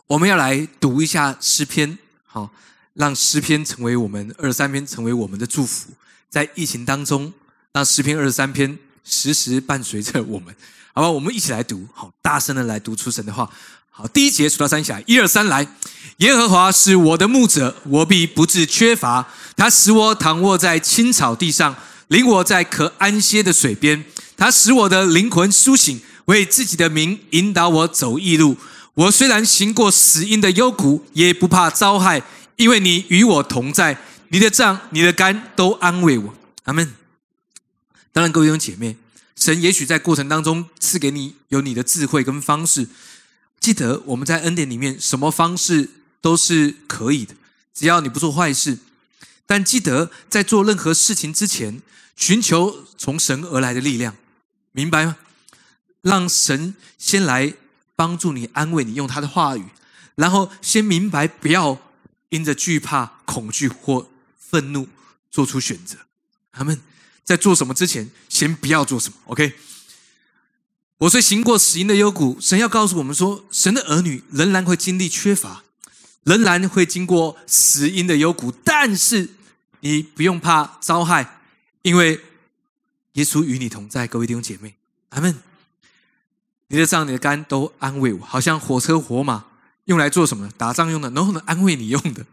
[0.07, 2.51] 我们要来读一下诗篇，好，
[2.95, 5.91] 让诗篇成为我们二十三篇成为我们的祝福，
[6.31, 7.33] 在疫情当中，
[7.73, 10.55] 让诗篇二十三篇时时伴随着我们，
[10.95, 11.11] 好吧？
[11.11, 13.49] 我们一起来读，好，大声的来读出神的话。
[13.91, 15.65] 好，第一节数到三下，一二三，来，
[16.17, 21.77] 耶和华是我的牧者，我必不致缺乏，他使我躺卧在青草地上，
[22.09, 24.05] 领我在可安歇的水边。
[24.45, 28.59] 他使我的灵魂苏醒，为自己的名引导我走义路。
[28.93, 32.23] 我虽然行过死荫的幽谷，也不怕遭害，
[32.57, 33.99] 因为你与我同在。
[34.29, 36.35] 你的杖、你的肝都安慰我。
[36.65, 36.95] 阿门。
[38.13, 38.99] 当然，各位弟兄姐妹，
[39.35, 42.87] 神也许在过程当中赐给你有你的智慧跟方式。
[43.59, 45.89] 记得我们在恩典里面，什么方式
[46.21, 47.35] 都是可以的，
[47.73, 48.77] 只要你不做坏事。
[49.47, 51.81] 但记得在做任何事情之前，
[52.15, 54.15] 寻求从神而来的力量。
[54.75, 55.17] 明白吗？
[56.03, 57.55] 让神先来
[57.97, 59.65] 帮助你、安慰你，用他的话语，
[60.17, 61.81] 然后先明白，不要
[62.31, 64.89] 因着惧怕、恐惧或愤怒
[65.31, 65.97] 做出选择。
[66.53, 66.81] 他们
[67.23, 69.17] 在做什么之前，先不要做什么。
[69.27, 69.55] OK。
[70.99, 75.63] 我虽行过死荫的幽谷，神要告诉我们说，神的儿女仍然会经历缺乏，
[76.25, 79.31] 仍然会经过死荫的幽谷，但是
[79.81, 81.41] 你不用怕遭害，
[81.83, 82.21] 因为
[83.15, 84.07] 耶稣与你同在。
[84.07, 84.75] 各位弟兄姐妹，
[85.11, 85.43] 阿门。
[86.69, 89.47] 你的杖、你的肝都安慰我，好像火车火马
[89.85, 90.51] 用来做什么？
[90.57, 92.27] 打仗用的，能不能，安慰你用的。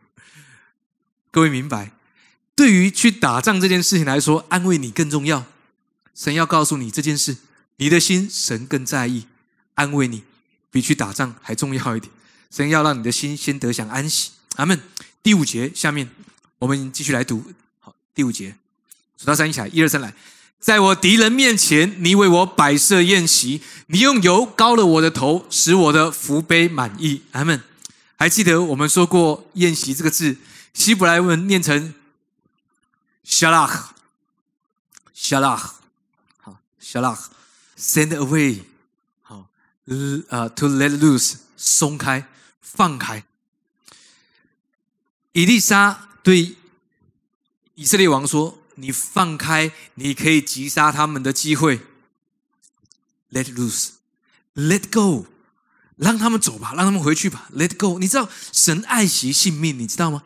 [1.30, 1.92] 各位明白？
[2.56, 5.46] 对于去打仗这件事情来说，安慰你更重要。
[6.16, 7.38] 神要告诉你这件事。
[7.78, 9.26] 你的心，神更在意，
[9.76, 10.24] 安慰你，
[10.70, 12.12] 比去打仗还重要一点。
[12.50, 14.32] 神要让你的心先得享安息。
[14.56, 14.80] 阿门。
[15.24, 16.10] 第五节下面，
[16.60, 17.54] 我们继续来读。
[17.80, 18.56] 好，第五节，
[19.18, 20.14] 数到三一起来，一二三来。
[20.62, 27.24] 在我敌人面前，你为我摆设宴席，你用油膏了我的头，使我的福杯满意。
[27.32, 27.64] 阿门。
[28.16, 30.38] 还记得我们说过“宴席”这个字，
[30.76, 31.96] 希伯来文念成
[33.26, 35.72] “shalach”，shalach，
[36.38, 37.24] 好，shalach。
[37.76, 38.60] Send away，
[39.24, 39.48] 好，
[40.30, 42.28] 呃，to let loose，松开，
[42.62, 43.24] 放开。
[45.32, 46.56] 以丽莎对
[47.74, 51.82] 以色列王说：“你放开，你可以击杀他们的机会。
[53.32, 55.28] Let loose，let go，
[55.96, 57.48] 让他们走吧，让他们回去吧。
[57.56, 60.24] Let go，你知道神爱惜性命，你知道吗？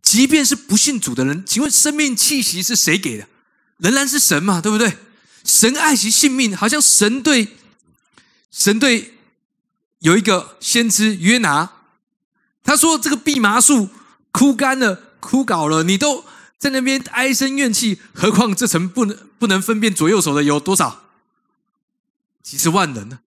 [0.00, 3.26] 即便是不信主的人，请问生命气息是谁给的？
[3.78, 4.96] 仍然是神嘛，对不对？”
[5.44, 7.56] 神爱惜性命，好像神对
[8.50, 9.14] 神对
[10.00, 11.70] 有一个先知约拿，
[12.64, 13.88] 他说：“这个蓖麻树
[14.32, 16.24] 枯干了，枯槁了，你都
[16.58, 21.04] 在那边唉声怨气，何况这层不能不能分辨左右手的有多少？
[22.42, 23.20] 几十万人呢？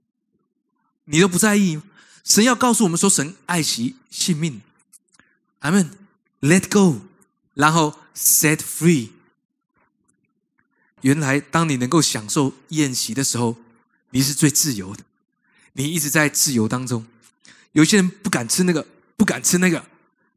[1.05, 1.81] 你都不在意？
[2.23, 4.61] 神要告诉我们说，神爱惜性命。
[5.59, 5.91] 阿门。
[6.41, 7.01] Let go，
[7.53, 9.09] 然后 set free。
[11.01, 13.57] 原来，当你能够享受宴席的时候，
[14.11, 15.03] 你是最自由的。
[15.73, 17.05] 你一直在自由当中。
[17.73, 19.85] 有些人不敢吃那个，不敢吃那个，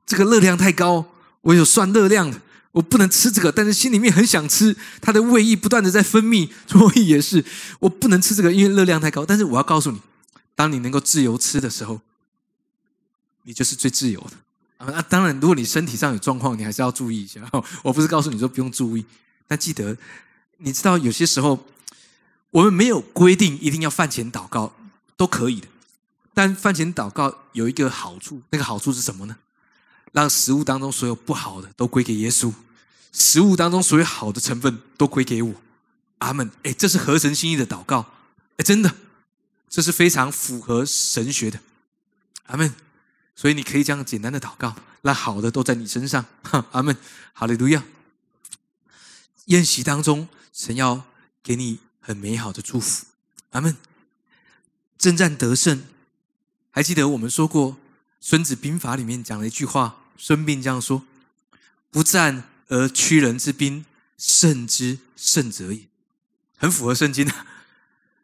[0.05, 1.07] 这个热量太高。
[1.43, 2.40] 我有算热量的，
[2.73, 4.77] 我不能吃这个，但是心里面很想吃。
[5.01, 7.45] 他的胃液不断的在分泌， 所以也是
[7.81, 9.25] 我不能吃这个，因为热量太高。
[9.25, 10.01] 但是我要告诉你，
[10.55, 12.01] 当你能够自由吃的时候，
[13.45, 14.85] 你就是最自由的。
[14.93, 17.41] 啊，当然，如果你身体上有状况，你还是要注意一下。
[17.85, 19.05] 我不是告诉你说不用注意，
[19.47, 19.97] 但记得。
[20.64, 21.66] 你知道有些时候，
[22.51, 24.73] 我们没有规定一定要饭前祷告，
[25.16, 25.66] 都可以的。
[26.33, 29.37] 但饭前祷告有一个好处，那个好处是什么呢？
[30.13, 32.53] 让食物当中所有不好的都归给耶稣，
[33.13, 35.55] 食物当中所有好的成分都归给我。
[36.19, 36.51] 阿门。
[36.63, 38.07] 哎，这是合神心意的祷告。
[38.59, 38.95] 哎，真的，
[39.69, 41.59] 这是非常符合神学的。
[42.45, 42.73] 阿门。
[43.35, 46.25] 所以你可以这样简单的祷告，让好的都在你身上。
[46.71, 46.97] 阿门。
[47.33, 47.83] 哈利路亚。
[49.47, 50.29] 宴席当中。
[50.53, 51.05] 神要
[51.43, 53.07] 给你很美好的祝福，
[53.53, 53.75] 阿门。
[54.99, 55.83] 征战得胜，
[56.71, 57.73] 还记得我们说过
[58.21, 61.05] 《孙子兵法》里面讲了一句话，孙膑这样说
[61.91, 63.85] ：“不战而屈人之兵，
[64.16, 65.81] 胜之胜者也。”
[66.57, 67.35] 很符合圣经的。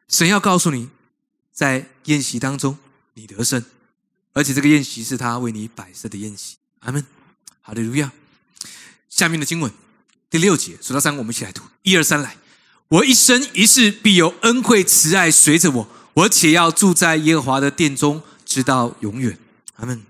[0.08, 0.90] 神要告诉你，
[1.52, 2.78] 在宴席当中
[3.14, 3.64] 你得胜，
[4.32, 7.04] 而且这个宴席是他为你摆设的宴席，阿门。
[7.60, 8.12] 好的，路亚。
[9.10, 9.72] 下面的经文。
[10.30, 11.64] 第六节数到三，我们一起来读。
[11.82, 12.36] 一二三，来！
[12.86, 19.36] 我一生一世必有恩惠慈爱随着我，我且要住在耶和华的殿中，直到永远。
[19.74, 20.04] 阿门。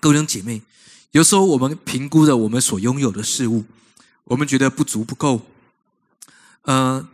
[0.00, 0.62] 各位姐妹，
[1.10, 3.64] 有时候我们评估着我们所拥有的事物，
[4.24, 5.40] 我们觉得不足不够。
[6.62, 7.08] 呃，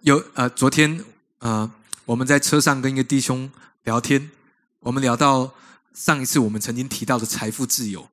[0.00, 1.04] 有呃，昨天
[1.38, 1.70] 呃，
[2.04, 3.50] 我们在车上跟一个弟兄
[3.84, 4.30] 聊天，
[4.80, 5.54] 我们聊到
[5.94, 8.08] 上一次我们曾经提到的财富自由。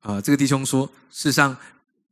[0.00, 1.56] 啊，这个弟兄说，事实上。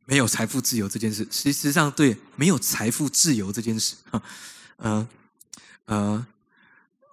[0.05, 4.21] 没有财富自由这件事，事实上对没有财富自由这件事，哈
[4.77, 5.07] 呃
[5.85, 6.25] 呃，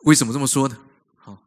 [0.03, 0.77] 为什么这么说呢？
[1.19, 1.39] 好，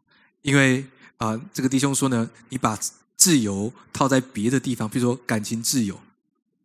[0.44, 0.86] 因为
[1.22, 2.76] 啊，这个弟兄说呢，你把
[3.16, 6.02] 自由套在别的地方，比如说感情自由，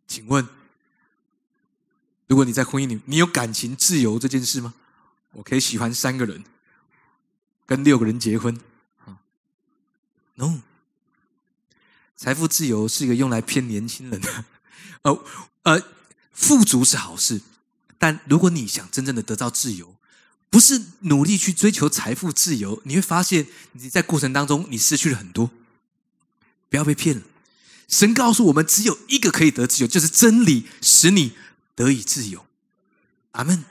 [0.07, 0.47] 请问，
[2.25, 4.73] 如果你在婚姻里，你有感情自由这件事吗？
[5.33, 6.43] 我可以喜欢三个人，
[7.67, 8.59] 跟六个人结婚，
[9.05, 9.19] 啊
[10.33, 10.61] ，no，
[12.15, 14.45] 财富自由是一个用来骗年轻人的。
[15.03, 15.23] 呃
[15.61, 15.83] 呃，
[16.31, 17.41] 富足是好事，
[17.99, 19.96] 但如果你想真正的得到自由，
[20.49, 25.51] 不是努力去追求财富自由，你会发现你在过程当中你失去了很多。
[26.69, 27.23] 不要被骗了，
[27.87, 31.33] 神告诉我们，只有一个可以得自由，就是真理使你
[31.75, 32.45] 得以自由。
[33.31, 33.63] 阿门。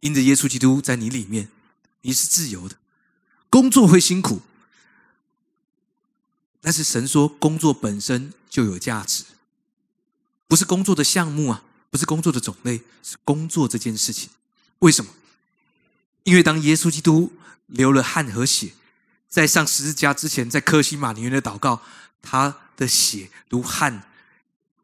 [0.00, 1.48] 因着耶稣基督在你里面，
[2.00, 2.76] 你是自由的。
[3.48, 4.40] 工作会辛苦，
[6.60, 9.24] 但是神说工作本身就有价值，
[10.48, 14.30] 不是工作的项目啊，不是工作的种类，是工作这件事情。
[14.80, 15.12] 为什么？
[16.24, 17.32] 因为当耶稣基督
[17.66, 18.72] 流了汗和血，
[19.28, 21.82] 在上十字架之前，在克西马尼园的祷告，
[22.22, 24.04] 他的血如汗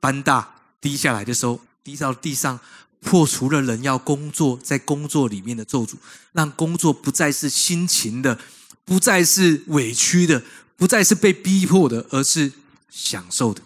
[0.01, 2.59] 般大滴下来的时候，滴到地上，
[3.01, 5.95] 破除了人要工作在工作里面的咒诅，
[6.33, 8.41] 让工作不再是辛勤的，
[8.85, 10.43] 不再是委屈的，
[10.77, 12.53] 不再是被逼迫的，而是
[12.91, 13.63] 享受的。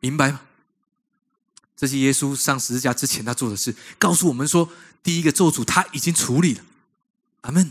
[0.00, 0.42] 明白吗？
[1.76, 4.68] 这是耶稣上十字架之前他做的事，告诉我们说。
[5.04, 6.62] 第一个咒诅他已经处理了，
[7.42, 7.70] 阿门。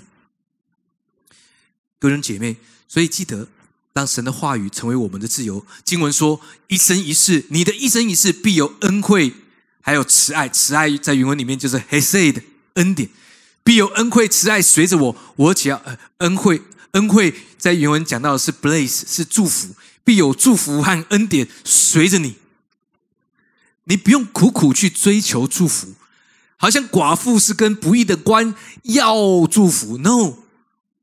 [1.99, 2.55] 各人姐妹，
[2.88, 3.47] 所以记得
[3.93, 5.65] 让神的话语成为我们的自由。
[5.84, 9.34] 经文说：“一生一世，你的一生一世必有恩惠，
[9.82, 10.49] 还有慈爱。
[10.49, 12.41] 慈爱在原文里面就是 He said
[12.74, 13.09] 恩典，
[13.63, 15.15] 必有恩惠慈爱随着我。
[15.36, 15.80] 我只要
[16.17, 22.38] 恩惠，恩惠在原文讲到的是 Bless，是祝福，必有祝福和恩典随着你。
[23.84, 25.93] 你不用苦苦去追求祝福。”
[26.62, 28.53] 好像寡妇是跟不义的官
[28.84, 29.16] 要
[29.47, 30.36] 祝福，no，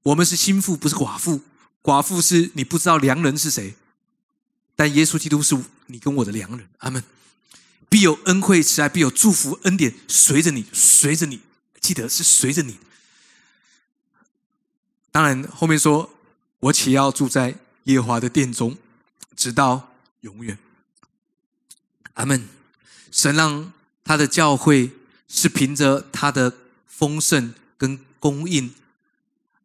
[0.04, 1.40] 我们是心腹，不是寡妇。
[1.82, 3.74] 寡妇是你不知道良人是谁，
[4.76, 6.68] 但耶稣基督是你跟我的良人。
[6.78, 7.02] 阿门。
[7.88, 11.40] 必有恩惠慈爱，必有祝福恩典随着你，随着你，
[11.80, 12.78] 记得是随着你。
[15.10, 16.08] 当然后面说，
[16.60, 18.76] 我且要住在耶和华的殿中，
[19.34, 20.56] 直到永远。
[22.14, 22.48] 阿门。
[23.10, 23.72] 神让
[24.04, 24.92] 他的教会。
[25.28, 26.52] 是凭着他的
[26.86, 28.74] 丰盛跟供应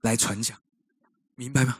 [0.02, 0.58] 来传讲，
[1.36, 1.80] 明白吗？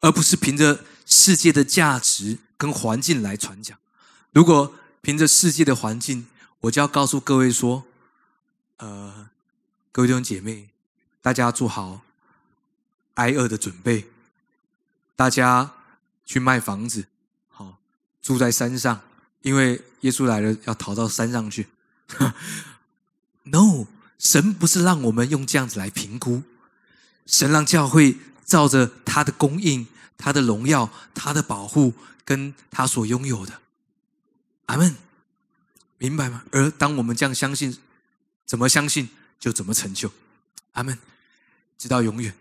[0.00, 3.76] 而不是凭着世界的价值跟环境来传讲。
[4.32, 6.26] 如果凭着世界的环境，
[6.60, 7.84] 我就要告诉各位说：，
[8.76, 9.30] 呃，
[9.90, 10.68] 各位弟兄姐妹，
[11.22, 12.02] 大家做好
[13.14, 14.06] 挨饿的准备，
[15.16, 15.72] 大家
[16.26, 17.06] 去卖房子，
[17.48, 17.78] 好
[18.20, 19.00] 住在山上，
[19.40, 21.68] 因为耶稣来了，要逃到山上去。
[23.48, 23.86] No，
[24.18, 26.42] 神不是让我们用这样子来评估，
[27.26, 29.86] 神让教会照着他的供应、
[30.18, 31.94] 他的荣耀、他的保护，
[32.24, 33.60] 跟他所拥有的。
[34.66, 34.96] 阿门，
[35.98, 36.42] 明白吗？
[36.50, 37.78] 而当我们这样相信，
[38.44, 40.10] 怎么相信就怎么成就。
[40.72, 40.98] 阿门，
[41.78, 42.34] 直到永远。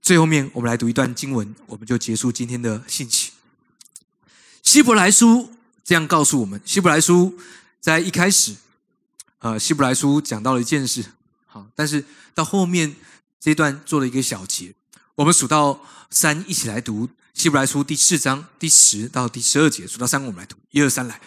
[0.00, 3.32] 最后面，我们来读一段经文，我们就结束今天的信息。
[4.62, 5.52] 希伯来书
[5.82, 7.36] 这样告诉我们：希伯来书
[7.80, 8.54] 在一开始。
[9.44, 11.04] 呃，希伯来书讲到了一件事，
[11.44, 12.96] 好，但是到后面
[13.38, 14.72] 这段做了一个小结。
[15.16, 15.78] 我们数到
[16.08, 19.86] 三，一起来读希伯来书第四章第十到第十二节。
[19.86, 21.20] 数到三，我们来读一二三来。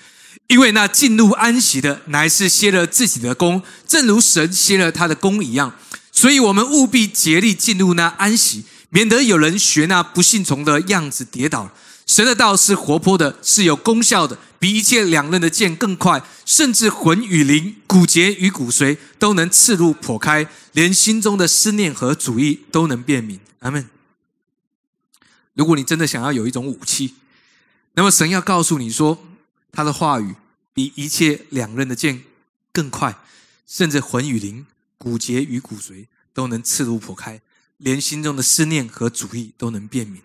[0.47, 5.75] 因为那进入安息的，乃是歇了自己的功，正如神歇了他的功一样。
[6.11, 11.71] 所以我们务必竭力进入那安息，免得有人学那不信从的样子跌倒。
[12.07, 14.39] 神的道是活泼的，是有功效的。
[14.59, 23.39] 比一切两刃的剑更快，甚至魂与灵、骨节与骨髓都能刺入破开，连心中的思念和主意都能辨明。
[23.59, 23.89] 阿门。
[25.53, 27.15] 如果你真的想要有一种武器，
[27.93, 29.23] 那么神要告诉你说，
[29.71, 30.35] 他的话语
[30.73, 32.23] 比一切两刃的剑
[32.71, 33.17] 更快，
[33.65, 34.65] 甚至魂与灵、
[34.97, 37.41] 骨节与骨髓都能刺入破开，
[37.77, 40.21] 连心中的思念和主意都能辨明。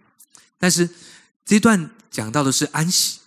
[0.59, 0.91] 但是
[1.45, 3.21] 这段讲到的是安息。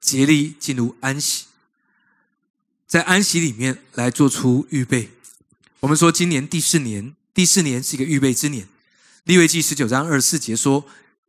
[0.00, 1.44] 竭力进入安息，
[2.86, 5.10] 在安息里面来做出预备。
[5.80, 8.66] 我们说，今年第四年，第四年是一个预备之年。
[9.24, 10.84] 利未记十九章二十四节说，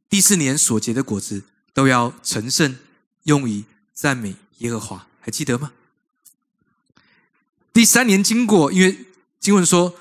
[0.09, 1.43] 第四年所结的果子
[1.73, 2.77] 都要成圣，
[3.23, 5.07] 用以赞美耶和华。
[5.19, 5.71] 还记得吗？
[7.71, 9.05] 第三年经过，因为
[9.39, 9.95] 经文说，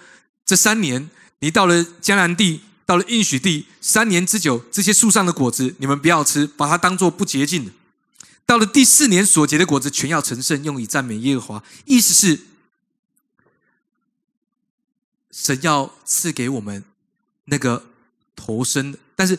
[0.47, 1.11] 这三年
[1.41, 7.73] 你到了迦南地，到了应许地，三年之久，这些树上的果子你们不要吃，把它当做不洁净的。
[8.51, 11.65] 到了第四年所结的果子全要成圣，用以赞美耶和华。
[11.85, 12.41] 意思是，
[15.31, 16.85] 神要赐给我们
[17.45, 17.87] 那个
[18.35, 19.39] 头生，但是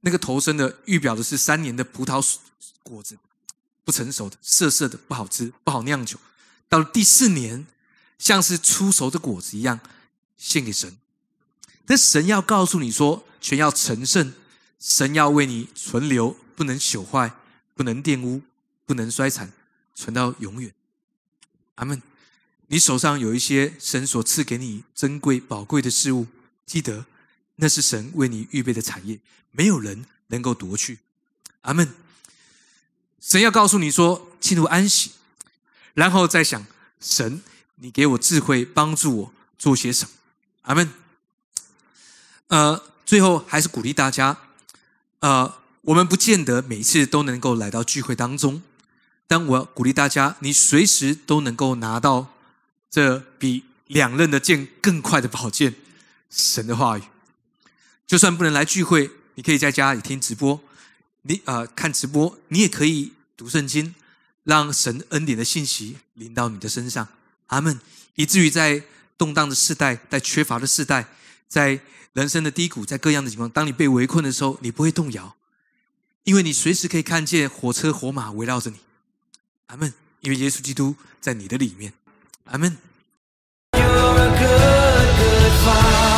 [0.00, 2.20] 那个头生的预表的是三年的葡萄
[2.82, 3.16] 果子
[3.84, 6.18] 不成熟的、涩涩的、不好吃、不好酿酒。
[6.68, 7.64] 到了第四年，
[8.18, 9.78] 像是出熟的果子一样
[10.36, 10.96] 献给神。
[11.86, 14.34] 但神要告诉你说，全要成圣，
[14.80, 17.32] 神要为你存留，不能朽坏。
[17.74, 18.42] 不能玷污，
[18.86, 19.52] 不能衰残，
[19.94, 20.72] 存到永远。
[21.76, 22.00] 阿门。
[22.68, 26.26] 你手上有一些神所赐给你珍贵宝贵的事物，
[26.64, 27.04] 记得
[27.56, 29.20] 那是神为你预备的产业，
[29.50, 30.98] 没有人能够夺去。
[31.60, 31.94] 阿门。
[33.20, 35.12] 神要告诉你说，进入安息，
[35.92, 36.66] 然后再想
[37.00, 37.42] 神
[37.76, 40.10] 你给我智慧，帮助我做些什么。
[40.62, 40.90] 阿门。
[42.48, 44.38] 呃，最后还是鼓励大家，
[45.20, 48.62] 呃，我们不见得每一次都能够来到聚会当中，
[49.26, 52.34] 但我鼓励大家，你随时都能够拿到
[52.90, 55.74] 这比两刃的剑更快的宝剑——
[56.30, 57.02] 神的话语。
[58.06, 60.58] 就算不能来聚会，你可以在家里听直播，
[61.22, 63.94] 你呃看直播，你也可以读圣经，
[64.44, 67.06] 让神恩典的信息临到你的身上。
[67.48, 67.78] 阿门。
[68.14, 68.82] 以至于在
[69.18, 71.08] 动荡的时代，在缺乏的时代，
[71.48, 71.80] 在
[72.14, 75.34] 人生的低谷，在各样的情况，当你被围困的时候，你不会动摇，
[76.24, 78.78] 因为你随时可以看见火车火马围绕着你。
[79.66, 79.92] 阿门。
[80.20, 81.92] 因为耶稣基督在你的里面。
[82.44, 82.76] 阿门。
[85.64, 86.13] good